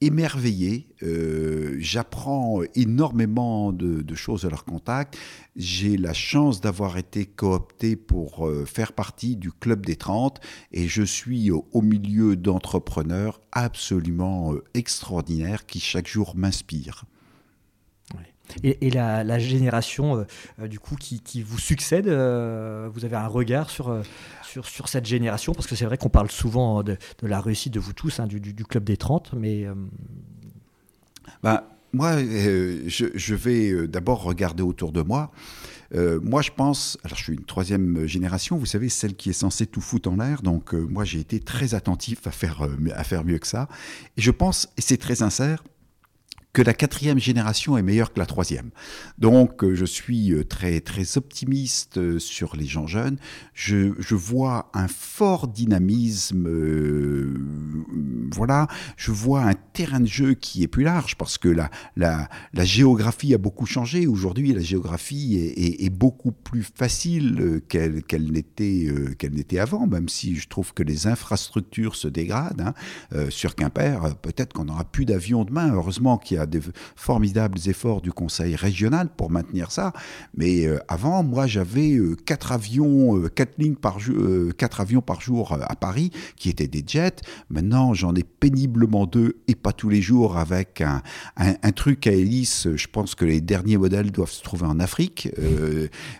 émerveillé. 0.00 0.88
Euh, 1.02 1.76
j'apprends 1.78 2.60
énormément 2.74 3.72
de, 3.72 4.14
choses 4.14 4.44
à 4.44 4.50
leur 4.50 4.64
contact. 4.64 5.16
J'ai 5.56 5.96
la 5.96 6.12
chance 6.12 6.60
d'avoir 6.60 6.96
été 6.98 7.26
coopté 7.26 7.96
pour 7.96 8.46
euh, 8.46 8.64
faire 8.64 8.92
partie 8.92 9.36
du 9.36 9.50
Club 9.52 9.84
des 9.84 9.96
30 9.96 10.40
et 10.72 10.88
je 10.88 11.02
suis 11.02 11.50
au, 11.50 11.82
milieu 11.82 12.36
d'entrepreneurs 12.36 13.40
absolument 13.52 14.54
euh, 14.54 14.64
extraordinaires 14.74 15.66
qui 15.66 15.80
chaque 15.80 16.06
jour 16.06 16.34
m'inspirent. 16.36 17.04
Et, 18.62 18.90
la, 18.90 19.38
génération 19.38 20.26
du 20.58 20.78
coup 20.78 20.96
qui, 20.96 21.42
vous 21.42 21.58
succède, 21.58 22.06
vous 22.06 23.04
avez 23.04 23.16
un 23.16 23.26
regard 23.26 23.70
sur, 23.70 24.02
sur, 24.62 24.88
cette 24.88 25.06
génération? 25.06 25.52
Parce 25.52 25.66
que 25.66 25.74
c'est 25.74 25.84
vrai 25.84 25.98
qu'on 25.98 26.08
parle 26.08 26.30
souvent 26.30 26.82
de, 26.82 26.96
la 27.22 27.40
réussite 27.40 27.72
de 27.72 27.80
vous 27.80 27.92
tous, 27.92 28.20
hein, 28.20 28.26
du, 28.26 28.54
Club 28.64 28.84
des 28.84 28.96
30, 28.96 29.32
mais... 29.34 29.64
Euh, 29.64 29.74
ben, 31.42 31.62
moi, 31.92 32.12
euh, 32.12 32.82
je, 32.86 33.34
vais 33.34 33.70
euh, 33.70 33.86
d'abord 33.86 34.22
regarder 34.22 34.62
autour 34.62 34.92
de 34.92 35.02
moi. 35.02 35.30
moi, 36.22 36.42
je 36.42 36.50
pense, 36.50 36.98
alors 37.04 37.16
je 37.16 37.22
suis 37.22 37.34
une 37.34 37.44
troisième 37.44 38.06
génération, 38.06 38.56
vous 38.56 38.66
savez, 38.66 38.88
celle 38.88 39.14
qui 39.14 39.30
est 39.30 39.34
censée 39.34 39.66
tout 39.66 39.80
foutre 39.80 40.10
en 40.10 40.16
l'air. 40.16 40.42
Donc, 40.42 40.72
moi, 40.72 41.04
j'ai 41.04 41.20
été 41.20 41.38
très 41.40 41.74
attentif 41.74 42.26
à 42.26 42.30
faire, 42.30 42.66
à 42.94 43.04
faire 43.04 43.24
mieux 43.24 43.38
que 43.38 43.46
ça. 43.46 43.68
Et 44.16 44.22
je 44.22 44.32
pense, 44.32 44.68
et 44.76 44.80
c'est 44.80 44.96
très 44.96 45.16
sincère, 45.16 45.62
que 46.54 46.62
la 46.62 46.72
quatrième 46.72 47.18
génération 47.18 47.76
est 47.76 47.82
meilleure 47.82 48.12
que 48.12 48.20
la 48.20 48.26
troisième. 48.26 48.70
Donc 49.18 49.64
euh, 49.64 49.74
je 49.74 49.84
suis 49.84 50.32
euh, 50.32 50.44
très 50.44 50.80
très 50.80 51.18
optimiste 51.18 51.98
euh, 51.98 52.20
sur 52.20 52.56
les 52.56 52.64
gens 52.64 52.86
jeunes. 52.86 53.18
Je, 53.52 54.14
vois 54.14 54.70
un 54.72 54.86
fort 54.86 55.48
dynamisme, 55.48 56.48
voilà. 58.32 58.68
Je 58.96 59.10
vois 59.10 59.42
un 59.42 59.54
terrain 59.54 59.98
de 59.98 60.06
jeu 60.06 60.34
qui 60.34 60.62
est 60.62 60.68
plus 60.68 60.84
large 60.84 61.16
parce 61.16 61.36
que 61.36 61.48
la 61.48 61.68
la, 61.96 62.28
géographie 62.64 63.34
a 63.34 63.38
beaucoup 63.38 63.66
changé. 63.66 64.06
Aujourd'hui, 64.06 64.52
la 64.52 64.60
géographie 64.60 65.36
est, 65.36 65.84
est, 65.84 65.90
beaucoup 65.90 66.30
plus 66.30 66.62
facile 66.62 67.60
qu'elle 67.68 68.04
qu'elle 68.04 68.30
n'était 68.30 68.88
qu'elle 69.18 69.34
n'était 69.34 69.58
avant. 69.58 69.88
Même 69.88 70.08
si 70.08 70.36
je 70.36 70.48
trouve 70.48 70.72
que 70.72 70.84
les 70.84 71.08
infrastructures 71.08 71.96
se 71.96 72.06
dégradent 72.06 72.72
hein. 73.12 73.30
sur 73.30 73.56
Quimper, 73.56 74.16
peut-être 74.22 74.52
qu'on 74.52 74.66
n'aura 74.66 74.84
plus 74.84 75.04
d'avions 75.04 75.44
demain. 75.44 75.72
Heureusement 75.74 76.18
qu'il 76.18 76.36
y 76.36 76.40
a 76.40 76.43
des 76.46 76.60
formidables 76.96 77.58
efforts 77.66 78.00
du 78.00 78.12
Conseil 78.12 78.56
régional 78.56 79.08
pour 79.08 79.30
maintenir 79.30 79.70
ça. 79.70 79.92
Mais 80.36 80.66
euh, 80.66 80.78
avant, 80.88 81.22
moi, 81.22 81.46
j'avais 81.46 81.94
euh, 81.94 82.16
quatre 82.26 82.52
avions, 82.52 83.16
euh, 83.16 83.28
quatre 83.28 83.58
lignes 83.58 83.74
par 83.74 83.98
jour, 83.98 84.14
quatre 84.56 84.80
avions 84.80 85.00
par 85.00 85.20
jour 85.20 85.56
à 85.60 85.76
Paris 85.76 86.10
qui 86.36 86.48
étaient 86.48 86.68
des 86.68 86.84
jets. 86.86 87.16
Maintenant, 87.50 87.94
j'en 87.94 88.14
ai 88.14 88.22
péniblement 88.22 89.06
deux 89.06 89.36
et 89.48 89.54
pas 89.54 89.72
tous 89.72 89.88
les 89.88 90.02
jours 90.02 90.36
avec 90.36 90.80
un, 90.80 91.02
un, 91.36 91.72
truc 91.72 92.06
à 92.06 92.12
hélice. 92.12 92.68
Je 92.74 92.86
pense 92.86 93.14
que 93.14 93.24
les 93.24 93.40
derniers 93.40 93.76
modèles 93.76 94.10
doivent 94.10 94.30
se 94.30 94.42
trouver 94.42 94.66
en 94.66 94.80
Afrique. 94.80 95.28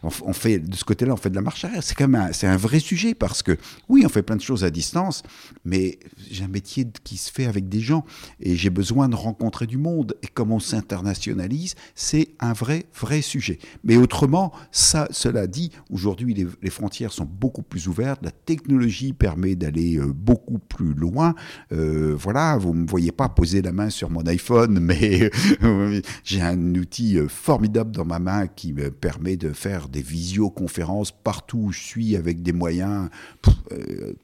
on, 0.03 0.33
fait 0.33 0.59
de 0.59 0.75
ce 0.75 0.85
côté-là, 0.85 1.13
on 1.13 1.17
fait 1.17 1.31
de 1.31 1.35
la 1.35 1.43
marche 1.43 1.65
arrière. 1.65 1.83
C'est 1.83 1.95
quand 1.95 2.09
même 2.09 2.31
c'est 2.33 2.47
un 2.47 2.57
vrai 2.57 2.81
sujet 2.81 3.15
parce 3.15 3.43
que 3.43 3.57
oui, 3.89 4.03
on 4.05 4.09
fait 4.09 4.23
plein 4.23 4.37
de 4.37 4.43
choses 4.43 4.65
à 4.65 4.71
distance, 4.71 5.23
mais 5.65 5.99
j'ai 6.31 6.45
un 6.45 6.49
métier 6.49 6.87
qui 7.05 7.17
se 7.17 7.31
fait 7.31 7.47
avec 7.47 7.69
des 7.69 7.81
gens 7.81 8.05
et 8.41 8.57
j'ai 8.57 8.71
besoin 8.71 9.09
de 9.09 9.15
rencontrer 9.15 9.67
du 9.67 9.79
monde 9.79 10.13
et 10.22 10.27
comme 10.27 10.53
on 10.53 10.61
s'internationalise, 10.61 11.74
c'est 11.94 12.29
un 12.40 12.53
vrai, 12.53 12.87
vrai 12.98 13.22
sujet. 13.22 13.59
Mais 13.83 13.96
autrement, 13.96 14.53
ça, 14.72 15.09
cela 15.11 15.46
dit, 15.46 15.70
aujourd'hui, 15.90 16.35
les, 16.35 16.70
frontières 16.70 17.12
sont 17.12 17.24
beaucoup 17.24 17.62
plus 17.62 17.88
ouvertes, 17.88 18.20
la 18.22 18.31
technologie 18.31 19.12
permet 19.12 19.55
d'aller 19.55 19.96
euh, 19.96 20.12
beaucoup 20.12 20.59
plus 20.59 20.94
loin. 20.94 21.35
Euh, 21.72 22.16
voilà, 22.18 22.57
vous 22.57 22.74
ne 22.74 22.81
me 22.81 22.87
voyez 22.87 23.12
pas 23.12 23.29
poser 23.29 23.62
la 23.62 23.72
main 23.72 23.90
sur 23.90 24.11
mon 24.11 24.22
iPhone, 24.27 24.79
mais 24.83 25.31
euh, 25.62 26.00
j'ai 26.24 26.40
un 26.40 26.74
outil 26.74 27.18
formidable 27.29 27.92
dans 27.92 28.05
ma 28.05 28.18
main 28.18 28.46
qui 28.46 28.72
me 28.72 28.90
permet 28.90 29.37
de 29.37 29.53
faire 29.53 29.88
des 29.88 30.03
visioconférences 30.03 31.12
partout 31.12 31.59
où 31.59 31.72
je 31.72 31.81
suis 31.81 32.16
avec 32.16 32.42
des 32.42 32.53
moyens 32.53 33.09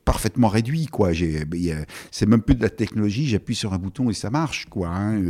parfaitement 0.05 0.49
réduits. 0.49 0.87
Quoi. 0.87 1.11
C'est 2.11 2.27
même 2.27 2.43
plus 2.43 2.55
de 2.55 2.63
la 2.63 2.71
technologie, 2.71 3.27
j'appuie 3.27 3.55
sur 3.55 3.73
un 3.73 3.79
bouton 3.79 4.11
et 4.11 4.15
ça 4.15 4.31
marche. 4.31 4.67
Hein, 4.85 5.21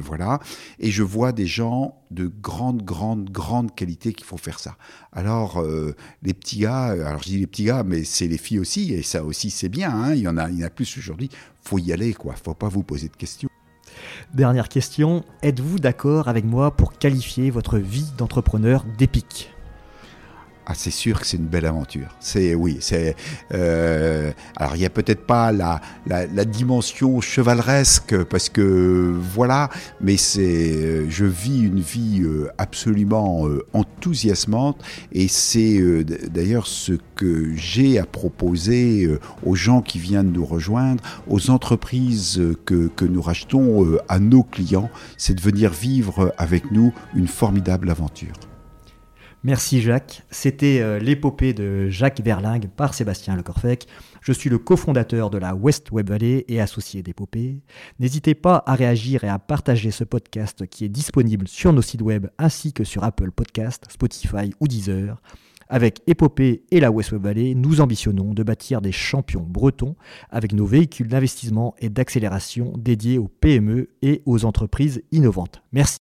voilà. 0.00 0.40
Et 0.78 0.90
je 0.90 1.02
vois 1.02 1.32
des 1.32 1.46
gens 1.46 2.00
de 2.10 2.26
grande, 2.26 2.82
grande, 2.82 3.30
grande 3.30 3.74
qualité 3.74 4.12
qui 4.12 4.24
font 4.24 4.36
faire 4.36 4.58
ça. 4.58 4.76
Alors, 5.12 5.60
euh, 5.60 5.94
les 6.22 6.34
petits 6.34 6.60
gars, 6.60 6.86
alors 6.86 7.22
je 7.22 7.28
dis 7.28 7.38
les 7.38 7.46
petits 7.46 7.64
gars, 7.64 7.82
mais 7.84 8.04
c'est 8.04 8.28
les 8.28 8.38
filles 8.38 8.60
aussi, 8.60 8.92
et 8.92 9.02
ça 9.02 9.24
aussi 9.24 9.50
c'est 9.50 9.68
bien, 9.68 9.90
hein. 9.90 10.14
il, 10.14 10.20
y 10.20 10.28
en 10.28 10.36
a, 10.36 10.50
il 10.50 10.58
y 10.58 10.64
en 10.64 10.66
a 10.66 10.70
plus 10.70 10.98
aujourd'hui. 10.98 11.30
faut 11.62 11.78
y 11.78 11.92
aller, 11.92 12.14
quoi. 12.14 12.34
faut 12.34 12.54
pas 12.54 12.68
vous 12.68 12.82
poser 12.82 13.08
de 13.08 13.16
questions. 13.16 13.48
Dernière 14.34 14.68
question, 14.68 15.24
êtes-vous 15.42 15.78
d'accord 15.78 16.28
avec 16.28 16.44
moi 16.44 16.70
pour 16.70 16.98
qualifier 16.98 17.50
votre 17.50 17.78
vie 17.78 18.06
d'entrepreneur 18.18 18.84
d'épique? 18.98 19.55
Ah, 20.68 20.74
c'est 20.74 20.90
sûr 20.90 21.20
que 21.20 21.26
c'est 21.28 21.36
une 21.36 21.46
belle 21.46 21.64
aventure. 21.64 22.08
C'est 22.18 22.56
oui, 22.56 22.78
c'est. 22.80 23.14
Euh, 23.54 24.32
alors 24.56 24.74
il 24.74 24.82
y 24.82 24.84
a 24.84 24.90
peut-être 24.90 25.24
pas 25.24 25.52
la, 25.52 25.80
dimension 26.44 27.20
chevaleresque 27.20 28.24
parce 28.24 28.48
que 28.48 29.14
voilà, 29.32 29.70
mais 30.00 30.16
c'est. 30.16 31.08
Je 31.08 31.24
vis 31.24 31.60
une 31.60 31.78
vie 31.78 32.22
euh, 32.22 32.48
absolument 32.58 33.46
euh, 33.46 33.64
enthousiasmante 33.74 34.82
et 35.12 35.28
c'est 35.28 35.80
d'ailleurs 36.04 36.66
ce 36.66 36.94
que 37.14 37.54
j'ai 37.54 38.00
à 38.00 38.04
proposer 38.04 39.08
aux 39.44 39.54
gens 39.54 39.82
qui 39.82 40.00
viennent 40.00 40.32
nous 40.32 40.44
rejoindre, 40.44 41.02
aux 41.28 41.50
entreprises 41.50 42.42
que, 42.64 42.88
que 42.88 43.04
nous 43.04 43.22
rachetons, 43.22 43.98
à 44.08 44.18
nos 44.18 44.42
clients, 44.42 44.90
c'est 45.16 45.34
de 45.34 45.40
venir 45.40 45.70
vivre 45.70 46.34
avec 46.38 46.72
nous 46.72 46.92
une 47.14 47.28
formidable 47.28 47.88
aventure. 47.88 48.34
Merci 49.46 49.80
Jacques. 49.80 50.24
C'était 50.28 50.80
euh, 50.80 50.98
l'épopée 50.98 51.54
de 51.54 51.88
Jacques 51.88 52.20
Verlingue 52.20 52.66
par 52.66 52.94
Sébastien 52.94 53.36
Lecorfec. 53.36 53.86
Je 54.20 54.32
suis 54.32 54.50
le 54.50 54.58
cofondateur 54.58 55.30
de 55.30 55.38
la 55.38 55.54
West 55.54 55.92
Web 55.92 56.08
Valley 56.08 56.44
et 56.48 56.60
associé 56.60 57.04
d'épopée. 57.04 57.60
N'hésitez 58.00 58.34
pas 58.34 58.64
à 58.66 58.74
réagir 58.74 59.22
et 59.22 59.28
à 59.28 59.38
partager 59.38 59.92
ce 59.92 60.02
podcast 60.02 60.66
qui 60.66 60.84
est 60.84 60.88
disponible 60.88 61.46
sur 61.46 61.72
nos 61.72 61.80
sites 61.80 62.02
web 62.02 62.26
ainsi 62.38 62.72
que 62.72 62.82
sur 62.82 63.04
Apple 63.04 63.30
Podcast, 63.30 63.84
Spotify 63.88 64.52
ou 64.58 64.66
Deezer. 64.66 65.22
Avec 65.68 66.00
Épopée 66.08 66.64
et 66.72 66.80
la 66.80 66.90
West 66.90 67.12
Web 67.12 67.22
Valley, 67.22 67.54
nous 67.54 67.80
ambitionnons 67.80 68.34
de 68.34 68.42
bâtir 68.42 68.80
des 68.80 68.90
champions 68.90 69.46
bretons 69.48 69.94
avec 70.28 70.54
nos 70.54 70.66
véhicules 70.66 71.06
d'investissement 71.06 71.76
et 71.78 71.88
d'accélération 71.88 72.72
dédiés 72.76 73.18
aux 73.18 73.28
PME 73.28 73.90
et 74.02 74.22
aux 74.26 74.44
entreprises 74.44 75.04
innovantes. 75.12 75.62
Merci. 75.70 75.98